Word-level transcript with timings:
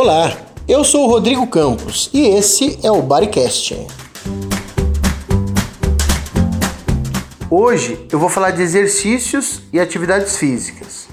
Olá, 0.00 0.30
eu 0.68 0.84
sou 0.84 1.06
o 1.06 1.10
Rodrigo 1.10 1.44
Campos 1.48 2.08
e 2.14 2.24
esse 2.24 2.78
é 2.84 2.90
o 2.92 3.02
Bodycast. 3.02 3.84
Hoje 7.50 8.06
eu 8.12 8.16
vou 8.16 8.28
falar 8.28 8.52
de 8.52 8.62
exercícios 8.62 9.60
e 9.72 9.80
atividades 9.80 10.36
físicas. 10.36 11.08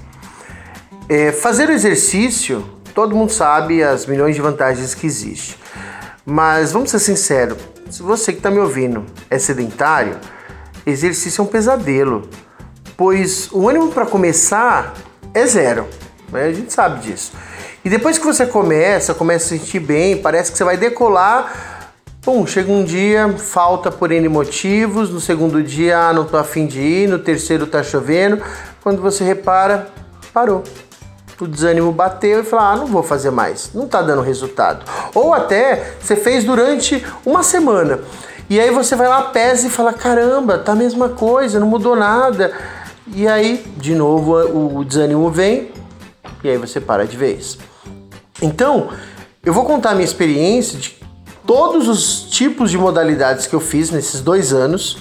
É, 1.09 1.31
fazer 1.31 1.67
exercício, 1.71 2.63
todo 2.93 3.15
mundo 3.15 3.31
sabe 3.31 3.81
as 3.81 4.05
milhões 4.05 4.35
de 4.35 4.41
vantagens 4.43 4.93
que 4.93 5.07
existe. 5.07 5.57
Mas 6.23 6.71
vamos 6.71 6.91
ser 6.91 6.99
sinceros, 6.99 7.57
se 7.89 8.03
você 8.03 8.33
que 8.33 8.37
está 8.37 8.51
me 8.51 8.59
ouvindo 8.59 9.03
é 9.31 9.39
sedentário, 9.39 10.19
exercício 10.85 11.41
é 11.41 11.43
um 11.43 11.47
pesadelo, 11.47 12.29
pois 12.95 13.49
o 13.51 13.67
ânimo 13.67 13.91
para 13.91 14.05
começar 14.05 14.93
é 15.33 15.43
zero. 15.47 15.87
Né? 16.31 16.43
A 16.43 16.53
gente 16.53 16.71
sabe 16.71 16.99
disso. 16.99 17.31
E 17.85 17.89
depois 17.89 18.17
que 18.17 18.25
você 18.25 18.47
começa, 18.47 19.13
começa 19.13 19.45
a 19.45 19.47
se 19.49 19.59
sentir 19.59 19.79
bem, 19.79 20.17
parece 20.17 20.51
que 20.51 20.57
você 20.57 20.63
vai 20.63 20.75
decolar. 20.75 21.91
Pum, 22.19 22.47
chega 22.47 22.71
um 22.71 22.83
dia, 22.83 23.31
falta 23.37 23.91
por 23.91 24.11
N 24.11 24.27
motivos, 24.27 25.11
no 25.11 25.21
segundo 25.21 25.61
dia, 25.61 25.95
ah, 25.95 26.11
não 26.11 26.25
tô 26.25 26.35
afim 26.35 26.65
de 26.65 26.79
ir, 26.79 27.07
no 27.07 27.19
terceiro 27.19 27.67
tá 27.67 27.83
chovendo. 27.83 28.41
Quando 28.81 29.03
você 29.03 29.23
repara, 29.23 29.87
parou. 30.33 30.63
O 31.39 31.45
desânimo 31.45 31.91
bateu 31.91 32.39
e 32.39 32.43
fala: 32.43 32.71
ah, 32.71 32.75
não 32.75 32.87
vou 32.87 33.03
fazer 33.03 33.29
mais, 33.29 33.69
não 33.71 33.87
tá 33.87 34.01
dando 34.01 34.23
resultado. 34.23 34.83
Ou 35.13 35.31
até 35.31 35.93
você 35.99 36.15
fez 36.15 36.43
durante 36.43 37.05
uma 37.23 37.43
semana. 37.43 37.99
E 38.49 38.59
aí 38.59 38.71
você 38.71 38.95
vai 38.95 39.07
lá, 39.07 39.21
pesa 39.21 39.67
e 39.67 39.69
fala: 39.69 39.93
caramba, 39.93 40.57
tá 40.57 40.71
a 40.71 40.75
mesma 40.75 41.09
coisa, 41.09 41.59
não 41.59 41.67
mudou 41.67 41.95
nada. 41.95 42.51
E 43.13 43.27
aí, 43.27 43.63
de 43.77 43.93
novo, 43.93 44.33
o 44.79 44.83
desânimo 44.83 45.29
vem 45.29 45.71
e 46.43 46.49
aí 46.49 46.57
você 46.57 46.81
para 46.81 47.05
de 47.05 47.17
vez. 47.17 47.57
Então, 48.41 48.89
eu 49.43 49.53
vou 49.53 49.65
contar 49.65 49.91
a 49.91 49.93
minha 49.93 50.05
experiência 50.05 50.77
de 50.77 50.97
todos 51.45 51.87
os 51.87 52.23
tipos 52.29 52.71
de 52.71 52.77
modalidades 52.77 53.45
que 53.45 53.53
eu 53.53 53.59
fiz 53.59 53.91
nesses 53.91 54.21
dois 54.21 54.51
anos, 54.51 54.97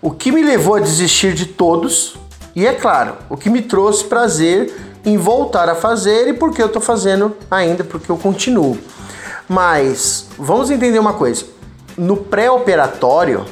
o 0.00 0.10
que 0.10 0.30
me 0.30 0.42
levou 0.42 0.76
a 0.76 0.80
desistir 0.80 1.34
de 1.34 1.46
todos 1.46 2.16
e, 2.54 2.66
é 2.66 2.72
claro, 2.72 3.16
o 3.28 3.36
que 3.36 3.50
me 3.50 3.62
trouxe 3.62 4.04
prazer 4.04 4.72
em 5.04 5.16
voltar 5.16 5.68
a 5.68 5.74
fazer 5.74 6.28
e 6.28 6.32
porque 6.32 6.62
eu 6.62 6.66
estou 6.66 6.80
fazendo 6.80 7.36
ainda, 7.50 7.82
porque 7.82 8.10
eu 8.10 8.16
continuo. 8.16 8.78
Mas 9.48 10.28
vamos 10.38 10.70
entender 10.70 10.98
uma 10.98 11.14
coisa: 11.14 11.44
no 11.98 12.16
pré-operatório 12.16 13.44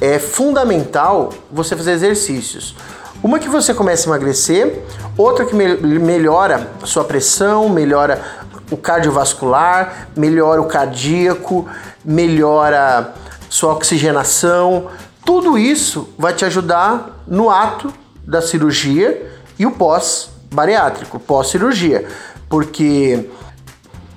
é 0.00 0.18
fundamental 0.18 1.32
você 1.50 1.74
fazer 1.74 1.92
exercícios. 1.92 2.76
Uma 3.22 3.40
que 3.40 3.48
você 3.48 3.74
começa 3.74 4.08
a 4.08 4.08
emagrecer, 4.10 4.80
outra 5.16 5.44
que 5.44 5.54
me 5.54 5.76
melhora 5.98 6.70
sua 6.84 7.02
pressão, 7.02 7.68
melhora 7.68 8.22
o 8.70 8.76
cardiovascular, 8.76 10.08
melhora 10.16 10.62
o 10.62 10.66
cardíaco, 10.66 11.66
melhora 12.04 13.14
sua 13.50 13.72
oxigenação. 13.72 14.88
Tudo 15.24 15.58
isso 15.58 16.08
vai 16.16 16.32
te 16.32 16.44
ajudar 16.44 17.24
no 17.26 17.50
ato 17.50 17.92
da 18.24 18.40
cirurgia 18.40 19.28
e 19.58 19.66
o 19.66 19.72
pós-bariátrico, 19.72 21.18
pós-cirurgia, 21.18 22.06
porque 22.48 23.28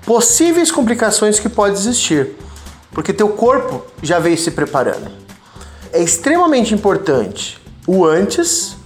possíveis 0.06 0.72
complicações 0.72 1.40
que 1.40 1.50
podem 1.50 1.74
existir, 1.74 2.36
porque 2.92 3.12
teu 3.12 3.30
corpo 3.30 3.84
já 4.04 4.20
veio 4.20 4.38
se 4.38 4.52
preparando. 4.52 5.12
É 5.92 6.02
extremamente 6.04 6.74
importante 6.74 7.60
o 7.88 8.06
antes 8.06 8.78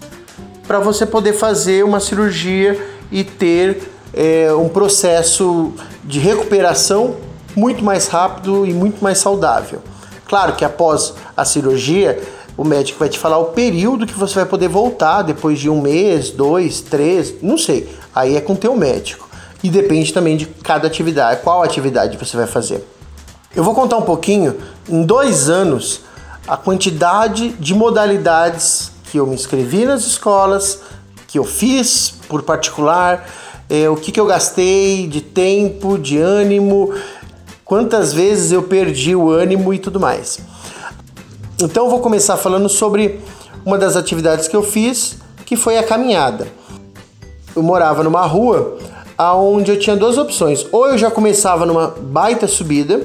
para 0.67 0.79
você 0.79 1.05
poder 1.05 1.33
fazer 1.33 1.83
uma 1.83 1.99
cirurgia 1.99 2.79
e 3.11 3.23
ter 3.23 3.91
é, 4.13 4.53
um 4.53 4.69
processo 4.69 5.73
de 6.03 6.19
recuperação 6.19 7.17
muito 7.55 7.83
mais 7.83 8.07
rápido 8.07 8.65
e 8.65 8.73
muito 8.73 9.03
mais 9.03 9.17
saudável. 9.17 9.81
Claro 10.27 10.53
que 10.53 10.65
após 10.65 11.13
a 11.35 11.45
cirurgia, 11.45 12.19
o 12.57 12.63
médico 12.63 12.99
vai 12.99 13.09
te 13.09 13.19
falar 13.19 13.37
o 13.37 13.45
período 13.45 14.05
que 14.07 14.13
você 14.13 14.35
vai 14.35 14.45
poder 14.45 14.67
voltar 14.67 15.21
depois 15.21 15.59
de 15.59 15.69
um 15.69 15.81
mês, 15.81 16.31
dois, 16.31 16.81
três, 16.81 17.35
não 17.41 17.57
sei. 17.57 17.89
Aí 18.13 18.35
é 18.35 18.41
com 18.41 18.53
o 18.53 18.57
teu 18.57 18.75
médico. 18.75 19.29
E 19.63 19.69
depende 19.69 20.13
também 20.13 20.37
de 20.37 20.45
cada 20.45 20.87
atividade, 20.87 21.41
qual 21.41 21.63
atividade 21.63 22.17
você 22.17 22.37
vai 22.37 22.47
fazer. 22.47 22.85
Eu 23.55 23.63
vou 23.63 23.73
contar 23.73 23.97
um 23.97 24.03
pouquinho, 24.03 24.55
em 24.87 25.03
dois 25.03 25.49
anos, 25.49 26.01
a 26.47 26.57
quantidade 26.57 27.49
de 27.49 27.73
modalidades 27.73 28.91
que 29.15 29.19
eu 29.19 29.25
me 29.25 29.33
inscrevi 29.33 29.85
nas 29.85 30.05
escolas, 30.05 30.81
que 31.25 31.39
eu 31.39 31.45
fiz 31.45 32.15
por 32.27 32.43
particular, 32.43 33.25
é, 33.69 33.89
o 33.89 33.95
que, 33.95 34.11
que 34.11 34.19
eu 34.19 34.25
gastei 34.25 35.07
de 35.07 35.21
tempo, 35.21 35.97
de 35.97 36.17
ânimo, 36.17 36.93
quantas 37.63 38.11
vezes 38.11 38.51
eu 38.51 38.63
perdi 38.63 39.15
o 39.15 39.29
ânimo 39.31 39.73
e 39.73 39.79
tudo 39.79 40.01
mais. 40.01 40.39
Então 41.61 41.85
eu 41.85 41.89
vou 41.89 42.01
começar 42.01 42.35
falando 42.35 42.67
sobre 42.67 43.21
uma 43.65 43.77
das 43.77 43.95
atividades 43.95 44.49
que 44.49 44.55
eu 44.55 44.61
fiz, 44.61 45.15
que 45.45 45.55
foi 45.55 45.77
a 45.77 45.83
caminhada. 45.83 46.49
Eu 47.55 47.63
morava 47.63 48.03
numa 48.03 48.25
rua 48.25 48.77
onde 49.17 49.71
eu 49.71 49.79
tinha 49.79 49.95
duas 49.95 50.17
opções. 50.17 50.67
Ou 50.73 50.89
eu 50.89 50.97
já 50.97 51.09
começava 51.09 51.65
numa 51.65 51.87
baita 51.87 52.49
subida, 52.49 53.01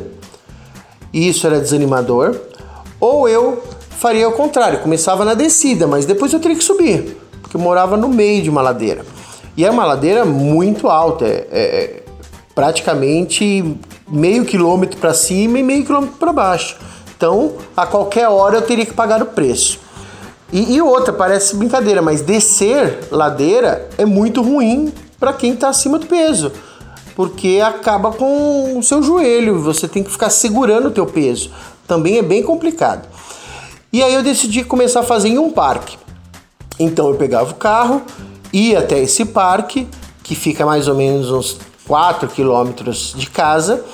e 1.12 1.28
isso 1.28 1.46
era 1.46 1.60
desanimador, 1.60 2.34
ou 2.98 3.28
eu 3.28 3.62
faria 4.00 4.26
o 4.26 4.32
contrário, 4.32 4.78
começava 4.80 5.26
na 5.26 5.34
descida, 5.34 5.86
mas 5.86 6.06
depois 6.06 6.32
eu 6.32 6.40
teria 6.40 6.56
que 6.56 6.64
subir, 6.64 7.18
porque 7.42 7.54
eu 7.54 7.60
morava 7.60 7.98
no 7.98 8.08
meio 8.08 8.42
de 8.42 8.48
uma 8.48 8.62
ladeira. 8.62 9.04
E 9.54 9.62
é 9.62 9.70
uma 9.70 9.84
ladeira 9.84 10.24
muito 10.24 10.88
alta, 10.88 11.26
é, 11.26 11.46
é 11.52 12.02
praticamente 12.54 13.76
meio 14.08 14.46
quilômetro 14.46 14.98
para 14.98 15.12
cima 15.12 15.58
e 15.58 15.62
meio 15.62 15.84
quilômetro 15.84 16.16
para 16.16 16.32
baixo. 16.32 16.78
Então, 17.14 17.52
a 17.76 17.84
qualquer 17.84 18.26
hora 18.28 18.56
eu 18.56 18.62
teria 18.62 18.86
que 18.86 18.94
pagar 18.94 19.20
o 19.20 19.26
preço. 19.26 19.78
E, 20.50 20.76
e 20.76 20.80
outra, 20.80 21.12
parece 21.12 21.54
brincadeira, 21.54 22.00
mas 22.00 22.22
descer 22.22 23.00
ladeira 23.10 23.86
é 23.98 24.06
muito 24.06 24.40
ruim 24.40 24.94
para 25.18 25.34
quem 25.34 25.52
está 25.52 25.68
acima 25.68 25.98
do 25.98 26.06
peso, 26.06 26.50
porque 27.14 27.60
acaba 27.62 28.12
com 28.12 28.78
o 28.78 28.82
seu 28.82 29.02
joelho, 29.02 29.60
você 29.60 29.86
tem 29.86 30.02
que 30.02 30.10
ficar 30.10 30.30
segurando 30.30 30.88
o 30.88 30.90
teu 30.90 31.04
peso. 31.04 31.50
Também 31.86 32.16
é 32.16 32.22
bem 32.22 32.42
complicado. 32.42 33.06
E 33.92 34.02
aí 34.02 34.14
eu 34.14 34.22
decidi 34.22 34.62
começar 34.62 35.00
a 35.00 35.02
fazer 35.02 35.28
em 35.28 35.38
um 35.38 35.50
parque. 35.50 35.98
Então 36.78 37.08
eu 37.08 37.14
pegava 37.14 37.50
o 37.50 37.54
carro, 37.54 38.02
ia 38.52 38.78
até 38.78 38.98
esse 38.98 39.24
parque, 39.24 39.88
que 40.22 40.34
fica 40.34 40.64
mais 40.64 40.86
ou 40.86 40.94
menos 40.94 41.30
uns 41.30 41.58
4 41.88 42.28
quilômetros 42.28 43.12
de 43.16 43.28
casa, 43.28 43.84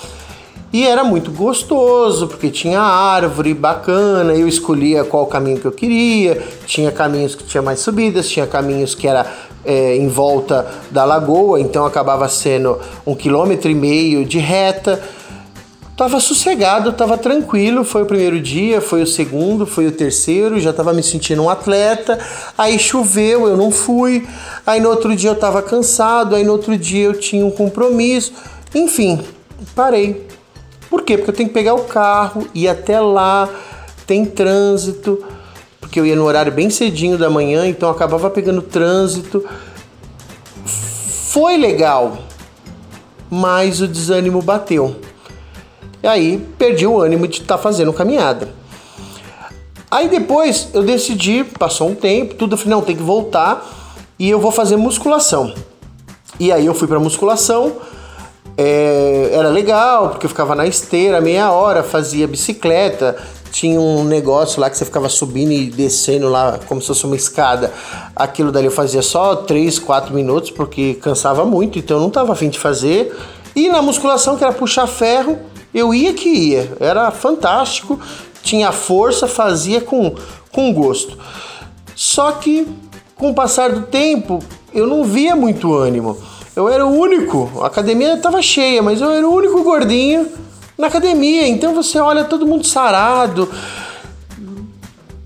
e 0.70 0.86
era 0.86 1.02
muito 1.02 1.30
gostoso, 1.30 2.26
porque 2.28 2.50
tinha 2.50 2.78
árvore 2.78 3.54
bacana, 3.54 4.34
eu 4.34 4.46
escolhia 4.46 5.02
qual 5.02 5.26
caminho 5.26 5.58
que 5.58 5.64
eu 5.64 5.72
queria, 5.72 6.42
tinha 6.66 6.92
caminhos 6.92 7.34
que 7.34 7.44
tinha 7.44 7.62
mais 7.62 7.80
subidas, 7.80 8.28
tinha 8.28 8.46
caminhos 8.46 8.94
que 8.94 9.08
era 9.08 9.26
é, 9.64 9.96
em 9.96 10.08
volta 10.08 10.70
da 10.90 11.06
lagoa, 11.06 11.58
então 11.58 11.86
acabava 11.86 12.28
sendo 12.28 12.78
um 13.06 13.14
quilômetro 13.14 13.70
e 13.70 13.74
meio 13.74 14.26
de 14.26 14.38
reta. 14.38 15.02
Tava 15.96 16.20
sossegado, 16.20 16.92
tava 16.92 17.16
tranquilo. 17.16 17.82
Foi 17.82 18.02
o 18.02 18.06
primeiro 18.06 18.38
dia, 18.38 18.82
foi 18.82 19.02
o 19.02 19.06
segundo, 19.06 19.66
foi 19.66 19.86
o 19.86 19.92
terceiro, 19.92 20.60
já 20.60 20.70
tava 20.70 20.92
me 20.92 21.02
sentindo 21.02 21.42
um 21.42 21.48
atleta. 21.48 22.18
Aí 22.56 22.78
choveu, 22.78 23.48
eu 23.48 23.56
não 23.56 23.70
fui. 23.70 24.28
Aí 24.66 24.78
no 24.78 24.90
outro 24.90 25.16
dia 25.16 25.30
eu 25.30 25.34
tava 25.34 25.62
cansado, 25.62 26.36
aí 26.36 26.44
no 26.44 26.52
outro 26.52 26.76
dia 26.76 27.06
eu 27.06 27.18
tinha 27.18 27.46
um 27.46 27.50
compromisso. 27.50 28.34
Enfim, 28.74 29.24
parei. 29.74 30.26
Por 30.90 31.00
quê? 31.00 31.16
Porque 31.16 31.30
eu 31.30 31.34
tenho 31.34 31.48
que 31.48 31.54
pegar 31.54 31.72
o 31.74 31.84
carro, 31.84 32.46
ir 32.54 32.68
até 32.68 33.00
lá, 33.00 33.48
tem 34.06 34.26
trânsito, 34.26 35.24
porque 35.80 35.98
eu 35.98 36.04
ia 36.04 36.14
no 36.14 36.24
horário 36.24 36.52
bem 36.52 36.68
cedinho 36.68 37.16
da 37.16 37.30
manhã, 37.30 37.66
então 37.66 37.88
acabava 37.88 38.28
pegando 38.28 38.60
trânsito. 38.60 39.44
Foi 40.66 41.56
legal, 41.56 42.18
mas 43.30 43.80
o 43.80 43.88
desânimo 43.88 44.42
bateu. 44.42 45.05
E 46.02 46.06
aí 46.06 46.38
perdi 46.58 46.86
o 46.86 47.00
ânimo 47.00 47.26
de 47.26 47.40
estar 47.40 47.56
tá 47.56 47.62
fazendo 47.62 47.92
caminhada. 47.92 48.48
Aí 49.90 50.08
depois 50.08 50.68
eu 50.74 50.82
decidi, 50.82 51.44
passou 51.44 51.88
um 51.88 51.94
tempo, 51.94 52.34
tudo 52.34 52.54
eu 52.54 52.58
falei, 52.58 52.74
não, 52.74 52.82
tem 52.82 52.96
que 52.96 53.02
voltar 53.02 53.66
e 54.18 54.28
eu 54.28 54.40
vou 54.40 54.50
fazer 54.50 54.76
musculação. 54.76 55.54
E 56.38 56.52
aí 56.52 56.66
eu 56.66 56.74
fui 56.74 56.88
para 56.88 56.98
musculação, 56.98 57.72
é, 58.58 59.30
era 59.32 59.48
legal, 59.48 60.10
porque 60.10 60.26
eu 60.26 60.30
ficava 60.30 60.54
na 60.54 60.66
esteira 60.66 61.20
meia 61.20 61.50
hora, 61.50 61.82
fazia 61.82 62.26
bicicleta, 62.26 63.16
tinha 63.50 63.80
um 63.80 64.04
negócio 64.04 64.60
lá 64.60 64.68
que 64.68 64.76
você 64.76 64.84
ficava 64.84 65.08
subindo 65.08 65.52
e 65.52 65.70
descendo 65.70 66.28
lá 66.28 66.58
como 66.66 66.80
se 66.80 66.88
fosse 66.88 67.06
uma 67.06 67.16
escada. 67.16 67.72
Aquilo 68.14 68.52
dali 68.52 68.66
eu 68.66 68.72
fazia 68.72 69.02
só 69.02 69.36
3, 69.36 69.78
4 69.78 70.14
minutos, 70.14 70.50
porque 70.50 70.94
cansava 70.94 71.44
muito, 71.44 71.78
então 71.78 71.96
eu 71.96 72.00
não 72.00 72.08
estava 72.08 72.32
afim 72.32 72.48
de 72.48 72.58
fazer. 72.58 73.16
E 73.54 73.68
na 73.68 73.80
musculação, 73.80 74.36
que 74.36 74.44
era 74.44 74.52
puxar 74.52 74.86
ferro, 74.86 75.38
eu 75.76 75.92
ia 75.92 76.14
que 76.14 76.26
ia, 76.30 76.72
era 76.80 77.10
fantástico, 77.10 78.00
tinha 78.42 78.72
força, 78.72 79.28
fazia 79.28 79.78
com, 79.78 80.14
com 80.50 80.72
gosto. 80.72 81.18
Só 81.94 82.32
que 82.32 82.66
com 83.14 83.28
o 83.28 83.34
passar 83.34 83.70
do 83.72 83.82
tempo 83.82 84.38
eu 84.72 84.86
não 84.86 85.04
via 85.04 85.36
muito 85.36 85.74
ânimo. 85.74 86.16
Eu 86.56 86.66
era 86.70 86.86
o 86.86 86.98
único, 86.98 87.60
a 87.60 87.66
academia 87.66 88.14
estava 88.14 88.40
cheia, 88.40 88.82
mas 88.82 89.02
eu 89.02 89.10
era 89.10 89.28
o 89.28 89.34
único 89.34 89.62
gordinho 89.62 90.26
na 90.78 90.86
academia. 90.86 91.46
Então 91.46 91.74
você 91.74 91.98
olha 91.98 92.24
todo 92.24 92.46
mundo 92.46 92.66
sarado, 92.66 93.46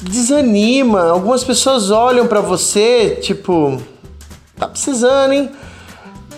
desanima. 0.03 1.11
Algumas 1.11 1.45
pessoas 1.45 1.93
olham 1.93 2.27
para 2.27 2.41
você, 2.41 3.19
tipo, 3.23 3.81
tá 4.57 4.67
precisando, 4.67 5.33
hein? 5.33 5.51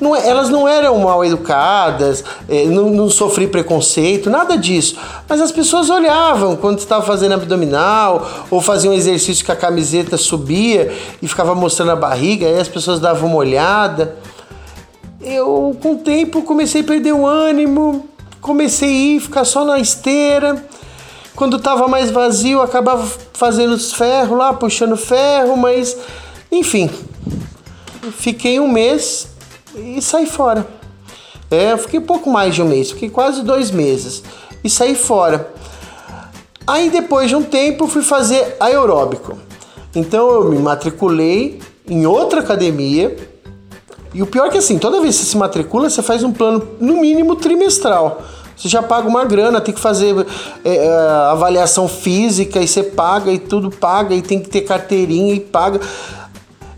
Não, 0.02 0.16
é, 0.16 0.28
elas 0.28 0.48
não 0.50 0.66
eram 0.66 0.98
mal 0.98 1.24
educadas, 1.24 2.24
é, 2.48 2.64
não, 2.64 2.90
não 2.90 3.08
sofri 3.08 3.46
preconceito, 3.46 4.28
nada 4.28 4.58
disso. 4.58 4.98
Mas 5.28 5.40
as 5.40 5.52
pessoas 5.52 5.88
olhavam 5.88 6.56
quando 6.56 6.80
estava 6.80 7.04
fazendo 7.04 7.34
abdominal 7.34 8.28
ou 8.50 8.60
fazia 8.60 8.90
um 8.90 8.94
exercício 8.94 9.44
que 9.44 9.52
a 9.52 9.56
camiseta 9.56 10.16
subia 10.16 10.92
e 11.22 11.28
ficava 11.28 11.54
mostrando 11.54 11.92
a 11.92 11.96
barriga, 11.96 12.48
aí 12.48 12.58
as 12.58 12.66
pessoas 12.66 12.98
davam 12.98 13.28
uma 13.28 13.36
olhada. 13.36 14.16
Eu, 15.20 15.76
com 15.80 15.92
o 15.92 15.98
tempo, 15.98 16.42
comecei 16.42 16.80
a 16.80 16.84
perder 16.84 17.12
o 17.12 17.24
ânimo, 17.24 18.08
comecei 18.40 18.88
a 18.88 18.92
ir, 19.14 19.20
ficar 19.20 19.44
só 19.44 19.64
na 19.64 19.78
esteira. 19.78 20.66
Quando 21.36 21.58
estava 21.58 21.86
mais 21.86 22.10
vazio, 22.10 22.60
acabava 22.60 23.06
fazendo 23.32 23.72
os 23.72 23.92
ferros 23.92 24.36
lá, 24.36 24.52
puxando 24.52 24.96
ferro, 24.96 25.56
mas 25.56 25.96
enfim. 26.50 26.90
Fiquei 28.18 28.58
um 28.58 28.66
mês 28.66 29.31
e 29.74 30.00
saí 30.00 30.26
fora. 30.26 30.66
É, 31.50 31.72
eu 31.72 31.78
fiquei 31.78 32.00
pouco 32.00 32.30
mais 32.30 32.54
de 32.54 32.62
um 32.62 32.66
mês, 32.66 32.90
fiquei 32.90 33.10
quase 33.10 33.42
dois 33.42 33.70
meses 33.70 34.22
e 34.64 34.70
saí 34.70 34.94
fora. 34.94 35.52
Aí 36.66 36.90
depois 36.90 37.28
de 37.28 37.36
um 37.36 37.42
tempo 37.42 37.86
fui 37.86 38.02
fazer 38.02 38.56
aeróbico. 38.58 39.38
Então 39.94 40.30
eu 40.30 40.44
me 40.44 40.58
matriculei 40.58 41.60
em 41.86 42.06
outra 42.06 42.40
academia. 42.40 43.14
E 44.14 44.22
o 44.22 44.26
pior 44.26 44.46
é 44.46 44.50
que 44.50 44.58
assim, 44.58 44.78
toda 44.78 45.00
vez 45.00 45.16
que 45.16 45.24
você 45.24 45.30
se 45.30 45.36
matricula, 45.36 45.90
você 45.90 46.02
faz 46.02 46.22
um 46.22 46.32
plano 46.32 46.66
no 46.80 46.98
mínimo 47.00 47.36
trimestral. 47.36 48.22
Você 48.56 48.68
já 48.68 48.82
paga 48.82 49.08
uma 49.08 49.24
grana, 49.24 49.60
tem 49.60 49.74
que 49.74 49.80
fazer 49.80 50.14
é, 50.64 50.76
é 50.76 50.88
avaliação 51.30 51.88
física 51.88 52.60
e 52.60 52.68
você 52.68 52.82
paga 52.82 53.32
e 53.32 53.38
tudo 53.38 53.70
paga 53.70 54.14
e 54.14 54.22
tem 54.22 54.38
que 54.38 54.48
ter 54.48 54.60
carteirinha 54.62 55.34
e 55.34 55.40
paga. 55.40 55.80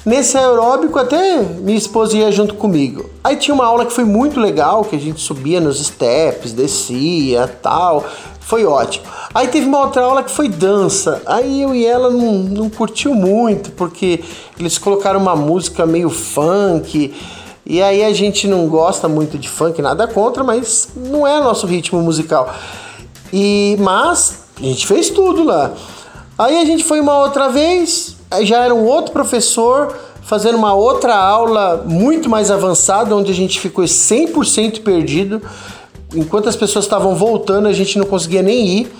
Nesse 0.04 0.36
aeróbico 0.36 0.98
até 0.98 1.38
minha 1.38 1.78
esposa 1.78 2.16
ia 2.16 2.30
junto 2.30 2.54
comigo. 2.56 3.08
Aí 3.22 3.36
tinha 3.36 3.54
uma 3.54 3.64
aula 3.64 3.86
que 3.86 3.92
foi 3.92 4.04
muito 4.04 4.38
legal, 4.38 4.84
que 4.84 4.94
a 4.94 4.98
gente 4.98 5.18
subia 5.18 5.60
nos 5.60 5.82
steps, 5.82 6.52
descia, 6.52 7.48
tal. 7.62 8.04
Foi 8.38 8.66
ótimo. 8.66 9.06
Aí 9.34 9.48
teve 9.48 9.66
uma 9.66 9.80
outra 9.80 10.02
aula 10.02 10.22
que 10.22 10.30
foi 10.30 10.46
dança. 10.50 11.22
Aí 11.24 11.62
eu 11.62 11.74
e 11.74 11.86
ela 11.86 12.10
não, 12.10 12.32
não 12.34 12.68
curtiu 12.68 13.14
muito, 13.14 13.70
porque 13.72 14.22
eles 14.60 14.76
colocaram 14.76 15.18
uma 15.18 15.34
música 15.34 15.86
meio 15.86 16.10
funk. 16.10 17.14
E 17.64 17.82
aí 17.82 18.04
a 18.04 18.12
gente 18.12 18.46
não 18.46 18.68
gosta 18.68 19.08
muito 19.08 19.38
de 19.38 19.48
funk, 19.48 19.80
nada 19.80 20.06
contra, 20.06 20.44
mas 20.44 20.90
não 20.94 21.26
é 21.26 21.40
nosso 21.40 21.66
ritmo 21.66 22.02
musical. 22.02 22.54
E 23.32 23.78
mas 23.80 24.44
a 24.60 24.62
gente 24.62 24.86
fez 24.86 25.08
tudo 25.08 25.42
lá. 25.42 25.72
Aí 26.36 26.60
a 26.60 26.64
gente 26.66 26.84
foi 26.84 27.00
uma 27.00 27.16
outra 27.16 27.48
vez, 27.48 28.13
já 28.42 28.64
era 28.64 28.74
um 28.74 28.84
outro 28.86 29.12
professor 29.12 29.94
fazendo 30.24 30.56
uma 30.56 30.74
outra 30.74 31.14
aula 31.14 31.84
muito 31.86 32.28
mais 32.28 32.50
avançada, 32.50 33.14
onde 33.14 33.30
a 33.30 33.34
gente 33.34 33.60
ficou 33.60 33.84
100% 33.84 34.82
perdido. 34.82 35.40
Enquanto 36.14 36.48
as 36.48 36.56
pessoas 36.56 36.86
estavam 36.86 37.14
voltando, 37.14 37.68
a 37.68 37.72
gente 37.72 37.98
não 37.98 38.06
conseguia 38.06 38.42
nem 38.42 38.66
ir. 38.66 38.92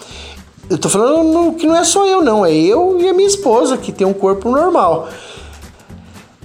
Eu 0.68 0.78
tô 0.78 0.88
falando 0.88 1.54
que 1.54 1.66
não 1.66 1.76
é 1.76 1.84
só 1.84 2.06
eu, 2.06 2.22
não. 2.22 2.44
É 2.44 2.52
eu 2.52 3.00
e 3.00 3.08
a 3.08 3.14
minha 3.14 3.28
esposa, 3.28 3.76
que 3.76 3.90
tem 3.90 4.06
um 4.06 4.12
corpo 4.12 4.50
normal. 4.50 5.08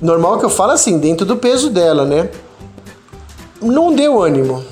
Normal 0.02 0.40
que 0.40 0.46
eu 0.46 0.50
falo 0.50 0.72
assim, 0.72 0.98
dentro 0.98 1.26
do 1.26 1.36
peso 1.36 1.70
dela, 1.70 2.06
né? 2.06 2.30
Não 3.62 3.94
deu 3.94 4.22
ânimo. 4.22 4.64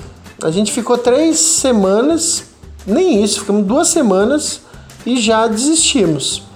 A 0.42 0.50
gente 0.50 0.72
ficou 0.72 0.96
três 0.96 1.38
semanas, 1.38 2.44
nem 2.86 3.22
isso, 3.22 3.40
ficamos 3.40 3.66
duas 3.66 3.88
semanas 3.88 4.62
e 5.04 5.20
já 5.20 5.46
desistimos. 5.46 6.47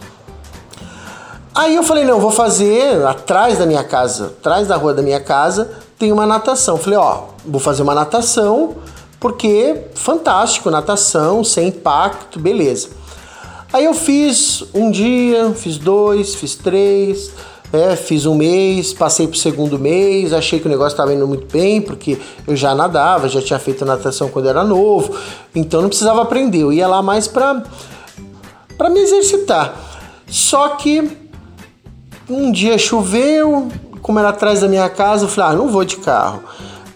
Aí 1.54 1.74
eu 1.74 1.82
falei, 1.82 2.04
não, 2.04 2.18
vou 2.18 2.30
fazer 2.30 3.04
atrás 3.04 3.58
da 3.58 3.66
minha 3.66 3.84
casa, 3.84 4.26
atrás 4.38 4.68
da 4.68 4.76
rua 4.76 4.94
da 4.94 5.02
minha 5.02 5.20
casa, 5.20 5.70
tem 5.98 6.10
uma 6.10 6.26
natação. 6.26 6.78
Falei, 6.78 6.98
ó, 6.98 7.24
vou 7.44 7.60
fazer 7.60 7.82
uma 7.82 7.94
natação, 7.94 8.76
porque 9.20 9.82
fantástico, 9.94 10.70
natação, 10.70 11.44
sem 11.44 11.68
impacto, 11.68 12.40
beleza. 12.40 12.88
Aí 13.70 13.84
eu 13.84 13.92
fiz 13.92 14.64
um 14.72 14.90
dia, 14.90 15.52
fiz 15.54 15.76
dois, 15.76 16.34
fiz 16.34 16.54
três, 16.54 17.30
é, 17.70 17.96
fiz 17.96 18.24
um 18.24 18.34
mês, 18.34 18.94
passei 18.94 19.26
pro 19.26 19.36
segundo 19.36 19.78
mês, 19.78 20.32
achei 20.32 20.58
que 20.58 20.66
o 20.66 20.70
negócio 20.70 20.92
estava 20.92 21.12
indo 21.12 21.26
muito 21.26 21.50
bem, 21.52 21.82
porque 21.82 22.18
eu 22.46 22.56
já 22.56 22.74
nadava, 22.74 23.28
já 23.28 23.42
tinha 23.42 23.58
feito 23.58 23.84
natação 23.84 24.28
quando 24.28 24.48
era 24.48 24.64
novo, 24.64 25.14
então 25.54 25.82
não 25.82 25.88
precisava 25.88 26.22
aprender, 26.22 26.62
eu 26.62 26.72
ia 26.72 26.86
lá 26.86 27.02
mais 27.02 27.26
para 27.28 27.62
para 28.76 28.90
me 28.90 29.00
exercitar. 29.00 29.74
Só 30.26 30.70
que 30.70 31.21
um 32.32 32.50
dia 32.50 32.78
choveu, 32.78 33.68
como 34.00 34.18
era 34.18 34.30
atrás 34.30 34.60
da 34.60 34.68
minha 34.68 34.88
casa, 34.88 35.24
eu 35.24 35.28
falei, 35.28 35.52
ah, 35.52 35.56
não 35.56 35.68
vou 35.68 35.84
de 35.84 35.96
carro. 35.96 36.42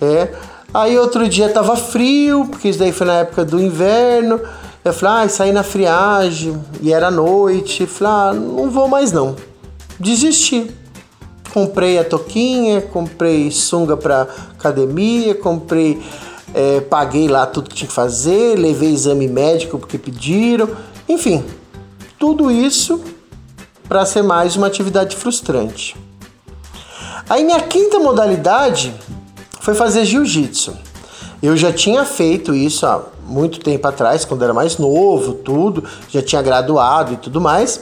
É. 0.00 0.32
Aí 0.74 0.98
outro 0.98 1.28
dia 1.28 1.48
tava 1.48 1.76
frio, 1.76 2.46
porque 2.50 2.68
isso 2.68 2.78
daí 2.78 2.92
foi 2.92 3.06
na 3.06 3.14
época 3.14 3.44
do 3.44 3.60
inverno. 3.60 4.40
Eu 4.84 4.92
falei, 4.92 5.24
ah, 5.24 5.28
saí 5.28 5.52
na 5.52 5.62
friagem 5.62 6.60
e 6.80 6.92
era 6.92 7.10
noite. 7.10 7.82
Eu 7.82 7.88
falei, 7.88 8.12
ah, 8.12 8.32
não 8.34 8.70
vou 8.70 8.88
mais 8.88 9.12
não. 9.12 9.36
Desisti. 9.98 10.70
Comprei 11.52 11.98
a 11.98 12.04
toquinha, 12.04 12.82
comprei 12.82 13.50
sunga 13.50 13.96
pra 13.96 14.26
academia, 14.58 15.34
comprei, 15.34 16.02
é, 16.52 16.80
paguei 16.80 17.28
lá 17.28 17.46
tudo 17.46 17.70
que 17.70 17.76
tinha 17.76 17.88
que 17.88 17.94
fazer, 17.94 18.58
levei 18.58 18.92
exame 18.92 19.26
médico 19.26 19.78
porque 19.78 19.96
pediram. 19.96 20.68
Enfim, 21.08 21.42
tudo 22.18 22.50
isso 22.50 23.00
para 23.88 24.04
ser 24.04 24.22
mais 24.22 24.56
uma 24.56 24.66
atividade 24.66 25.16
frustrante. 25.16 25.96
Aí 27.28 27.44
minha 27.44 27.60
quinta 27.60 27.98
modalidade 27.98 28.94
foi 29.60 29.74
fazer 29.74 30.04
jiu-jitsu. 30.04 30.76
Eu 31.42 31.56
já 31.56 31.72
tinha 31.72 32.04
feito 32.04 32.54
isso 32.54 32.86
há 32.86 33.02
muito 33.26 33.60
tempo 33.60 33.86
atrás, 33.86 34.24
quando 34.24 34.42
era 34.42 34.54
mais 34.54 34.78
novo, 34.78 35.34
tudo, 35.34 35.84
já 36.08 36.22
tinha 36.22 36.40
graduado 36.40 37.12
e 37.12 37.16
tudo 37.16 37.40
mais. 37.40 37.80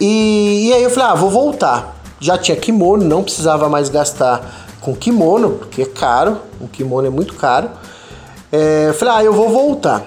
E, 0.00 0.68
e 0.68 0.72
aí 0.72 0.82
eu 0.82 0.90
falei, 0.90 1.10
ah, 1.10 1.14
vou 1.14 1.30
voltar. 1.30 1.96
Já 2.18 2.38
tinha 2.38 2.56
kimono, 2.56 3.04
não 3.04 3.22
precisava 3.22 3.68
mais 3.68 3.88
gastar 3.88 4.66
com 4.80 4.94
kimono, 4.94 5.50
porque 5.50 5.82
é 5.82 5.86
caro, 5.86 6.38
o 6.60 6.66
kimono 6.66 7.06
é 7.06 7.10
muito 7.10 7.34
caro. 7.34 7.70
É, 8.50 8.94
falei, 8.98 9.14
ah, 9.14 9.24
eu 9.24 9.32
vou 9.32 9.48
voltar. 9.48 10.06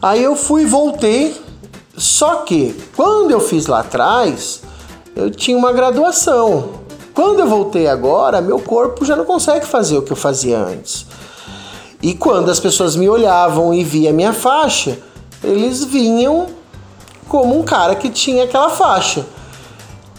Aí 0.00 0.22
eu 0.22 0.36
fui, 0.36 0.66
voltei, 0.66 1.34
só 1.96 2.36
que 2.36 2.74
quando 2.96 3.30
eu 3.30 3.40
fiz 3.40 3.66
lá 3.66 3.80
atrás, 3.80 4.62
eu 5.14 5.30
tinha 5.30 5.56
uma 5.56 5.72
graduação. 5.72 6.80
Quando 7.14 7.40
eu 7.40 7.46
voltei 7.46 7.86
agora, 7.86 8.40
meu 8.40 8.58
corpo 8.58 9.04
já 9.04 9.14
não 9.14 9.24
consegue 9.24 9.66
fazer 9.66 9.98
o 9.98 10.02
que 10.02 10.12
eu 10.12 10.16
fazia 10.16 10.58
antes. 10.58 11.06
E 12.02 12.14
quando 12.14 12.50
as 12.50 12.58
pessoas 12.58 12.96
me 12.96 13.08
olhavam 13.08 13.72
e 13.72 13.84
via 13.84 14.12
minha 14.12 14.32
faixa, 14.32 14.98
eles 15.44 15.84
vinham 15.84 16.46
como 17.28 17.58
um 17.58 17.62
cara 17.62 17.94
que 17.94 18.08
tinha 18.08 18.44
aquela 18.44 18.70
faixa. 18.70 19.24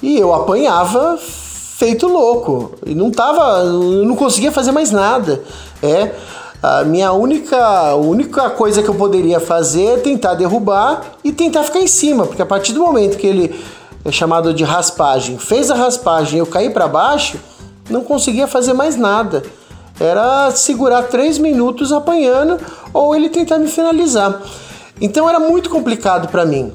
E 0.02 0.18
eu 0.18 0.34
apanhava 0.34 1.18
feito 1.18 2.08
louco. 2.08 2.76
E 2.86 2.94
não 2.94 3.10
tava, 3.10 3.64
não 3.64 4.16
conseguia 4.16 4.52
fazer 4.52 4.72
mais 4.72 4.92
nada. 4.92 5.44
É, 5.82 6.14
a 6.64 6.86
minha 6.86 7.12
única, 7.12 7.94
única 7.96 8.50
coisa 8.50 8.82
que 8.82 8.88
eu 8.88 8.96
poderia 8.96 9.38
fazer 9.38 9.86
é 9.86 9.98
tentar 9.98 10.34
derrubar 10.36 11.02
e 11.22 11.34
tentar 11.34 11.64
ficar 11.64 11.82
em 11.82 11.88
cima, 11.88 12.26
porque 12.26 12.42
a 12.42 12.46
partir 12.46 12.72
do 12.72 12.80
momento 12.80 13.18
que 13.18 13.28
ele 13.28 13.62
é 14.06 14.12
chamado 14.12 14.54
de 14.54 14.64
raspagem, 14.64 15.38
fez 15.38 15.70
a 15.70 15.76
raspagem 15.76 16.38
e 16.38 16.40
eu 16.40 16.46
caí 16.46 16.70
para 16.70 16.88
baixo, 16.88 17.38
não 17.90 18.02
conseguia 18.02 18.48
fazer 18.48 18.72
mais 18.72 18.96
nada. 18.96 19.44
Era 20.00 20.52
segurar 20.52 21.04
três 21.04 21.38
minutos 21.38 21.92
apanhando 21.92 22.58
ou 22.94 23.14
ele 23.14 23.30
tentar 23.30 23.58
me 23.58 23.68
finalizar. 23.68 24.42
Então 25.02 25.30
era 25.30 25.42
muito 25.42 25.70
complicado 25.70 26.30
para 26.30 26.46
mim 26.46 26.74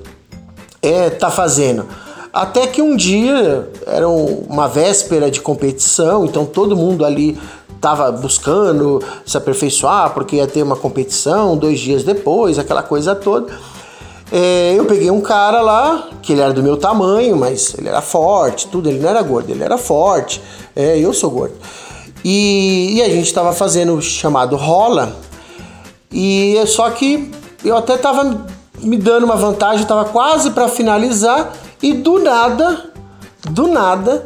é, 0.82 1.10
tá 1.10 1.30
fazendo. 1.30 1.86
Até 2.32 2.66
que 2.66 2.82
um 2.82 2.94
dia, 2.94 3.68
era 3.86 4.08
uma 4.08 4.68
véspera 4.68 5.30
de 5.30 5.40
competição, 5.40 6.24
então 6.24 6.44
todo 6.44 6.76
mundo 6.76 7.04
ali 7.04 7.38
estava 7.74 8.10
buscando 8.12 9.02
se 9.24 9.36
aperfeiçoar 9.36 10.10
porque 10.10 10.36
ia 10.36 10.46
ter 10.46 10.62
uma 10.62 10.76
competição 10.76 11.56
dois 11.56 11.80
dias 11.80 12.02
depois, 12.02 12.58
aquela 12.58 12.82
coisa 12.82 13.14
toda. 13.14 13.52
É, 14.30 14.74
eu 14.76 14.84
peguei 14.84 15.10
um 15.10 15.22
cara 15.22 15.62
lá, 15.62 16.08
que 16.20 16.32
ele 16.32 16.42
era 16.42 16.52
do 16.52 16.62
meu 16.62 16.76
tamanho, 16.76 17.36
mas 17.36 17.74
ele 17.78 17.88
era 17.88 18.02
forte, 18.02 18.68
tudo, 18.68 18.88
ele 18.88 18.98
não 18.98 19.08
era 19.08 19.22
gordo, 19.22 19.50
ele 19.50 19.64
era 19.64 19.78
forte. 19.78 20.42
É, 20.76 20.98
eu 20.98 21.14
sou 21.14 21.30
gordo. 21.30 21.54
E, 22.24 22.96
e 22.96 23.02
a 23.02 23.08
gente 23.08 23.26
estava 23.26 23.52
fazendo 23.52 23.94
o 23.94 24.02
chamado 24.02 24.54
rola, 24.56 25.16
e 26.12 26.56
só 26.66 26.90
que 26.90 27.30
eu 27.64 27.76
até 27.76 27.94
estava 27.94 28.46
me 28.80 28.98
dando 28.98 29.24
uma 29.24 29.36
vantagem, 29.36 29.82
estava 29.82 30.04
quase 30.04 30.50
para 30.50 30.68
finalizar, 30.68 31.52
e 31.82 31.92
do 31.92 32.18
nada, 32.18 32.90
do 33.50 33.68
nada, 33.68 34.24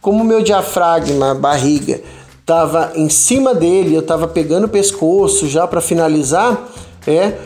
como 0.00 0.22
meu 0.22 0.42
diafragma, 0.42 1.34
barriga, 1.34 2.00
estava 2.40 2.92
em 2.94 3.08
cima 3.08 3.54
dele, 3.54 3.94
eu 3.94 4.00
estava 4.00 4.28
pegando 4.28 4.64
o 4.64 4.68
pescoço 4.68 5.48
já 5.48 5.66
para 5.66 5.80
finalizar, 5.80 6.68
é, 7.06 7.38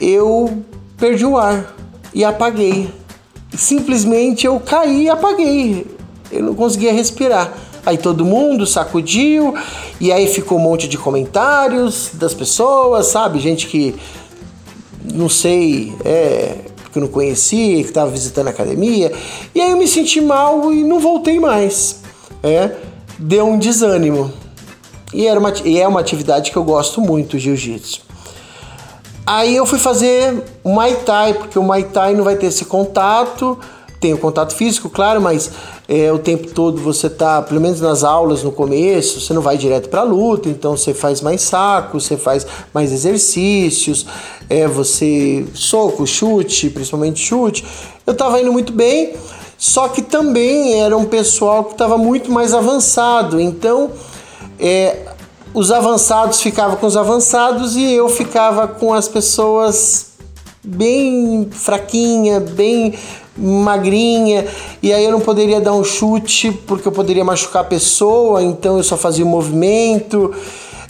eu 0.00 0.62
perdi 0.96 1.26
o 1.26 1.36
ar 1.36 1.74
e 2.14 2.24
apaguei. 2.24 2.92
Simplesmente 3.56 4.46
eu 4.46 4.60
caí 4.60 5.04
e 5.04 5.10
apaguei. 5.10 5.86
Eu 6.30 6.44
não 6.44 6.54
conseguia 6.54 6.92
respirar. 6.92 7.52
Aí 7.84 7.98
todo 7.98 8.24
mundo 8.24 8.66
sacudiu 8.66 9.54
e 10.00 10.12
aí 10.12 10.26
ficou 10.28 10.58
um 10.58 10.62
monte 10.62 10.86
de 10.86 10.96
comentários 10.96 12.10
das 12.14 12.34
pessoas, 12.34 13.06
sabe? 13.06 13.40
Gente 13.40 13.66
que 13.66 13.96
não 15.12 15.28
sei, 15.28 15.92
é, 16.04 16.56
que 16.92 16.98
eu 16.98 17.02
não 17.02 17.08
conhecia, 17.08 17.82
que 17.82 17.88
estava 17.88 18.10
visitando 18.10 18.48
a 18.48 18.50
academia. 18.50 19.12
E 19.54 19.60
aí 19.60 19.70
eu 19.70 19.76
me 19.76 19.86
senti 19.86 20.20
mal 20.20 20.72
e 20.72 20.82
não 20.82 21.00
voltei 21.00 21.38
mais. 21.38 22.00
É, 22.42 22.72
deu 23.18 23.46
um 23.46 23.58
desânimo. 23.58 24.32
E, 25.12 25.26
era 25.26 25.38
uma, 25.38 25.52
e 25.64 25.78
é 25.78 25.86
uma 25.86 26.00
atividade 26.00 26.50
que 26.50 26.56
eu 26.56 26.64
gosto 26.64 27.00
muito, 27.00 27.38
jiu-jitsu. 27.38 28.02
Aí 29.26 29.54
eu 29.54 29.66
fui 29.66 29.78
fazer 29.78 30.42
Muay 30.64 30.96
Thai, 31.04 31.34
porque 31.34 31.58
o 31.58 31.62
Muay 31.62 31.84
Thai 31.84 32.14
não 32.14 32.24
vai 32.24 32.36
ter 32.36 32.46
esse 32.46 32.64
contato, 32.64 33.58
tem 34.00 34.14
o 34.14 34.18
contato 34.18 34.54
físico, 34.54 34.88
claro, 34.88 35.20
mas 35.20 35.50
é, 35.86 36.10
o 36.10 36.18
tempo 36.18 36.48
todo 36.48 36.80
você 36.80 37.10
tá, 37.10 37.42
pelo 37.42 37.60
menos 37.60 37.82
nas 37.82 38.02
aulas 38.02 38.42
no 38.42 38.50
começo, 38.50 39.20
você 39.20 39.34
não 39.34 39.42
vai 39.42 39.58
direto 39.58 39.90
para 39.90 40.02
luta, 40.02 40.48
então 40.48 40.74
você 40.74 40.94
faz 40.94 41.20
mais 41.20 41.42
saco, 41.42 42.00
você 42.00 42.16
faz 42.16 42.46
mais 42.72 42.90
exercícios, 42.92 44.06
é 44.48 44.66
você 44.66 45.46
soco, 45.52 46.06
chute, 46.06 46.70
principalmente 46.70 47.20
chute. 47.20 47.64
Eu 48.06 48.14
tava 48.14 48.40
indo 48.40 48.50
muito 48.50 48.72
bem, 48.72 49.12
só 49.58 49.88
que 49.88 50.00
também 50.00 50.80
era 50.80 50.96
um 50.96 51.04
pessoal 51.04 51.64
que 51.64 51.72
estava 51.72 51.98
muito 51.98 52.32
mais 52.32 52.54
avançado, 52.54 53.38
então 53.38 53.90
é, 54.58 54.96
os 55.52 55.70
avançados 55.70 56.40
ficavam 56.40 56.76
com 56.76 56.86
os 56.86 56.96
avançados 56.96 57.76
e 57.76 57.92
eu 57.92 58.08
ficava 58.08 58.66
com 58.66 58.94
as 58.94 59.06
pessoas 59.06 60.10
bem 60.62 61.48
fraquinha, 61.50 62.40
bem 62.40 62.94
magrinha, 63.40 64.46
e 64.82 64.92
aí 64.92 65.04
eu 65.04 65.10
não 65.10 65.20
poderia 65.20 65.60
dar 65.60 65.72
um 65.72 65.82
chute 65.82 66.52
porque 66.66 66.86
eu 66.86 66.92
poderia 66.92 67.24
machucar 67.24 67.62
a 67.62 67.64
pessoa, 67.64 68.42
então 68.42 68.76
eu 68.76 68.84
só 68.84 68.96
fazia 68.96 69.24
o 69.24 69.28
movimento. 69.28 70.32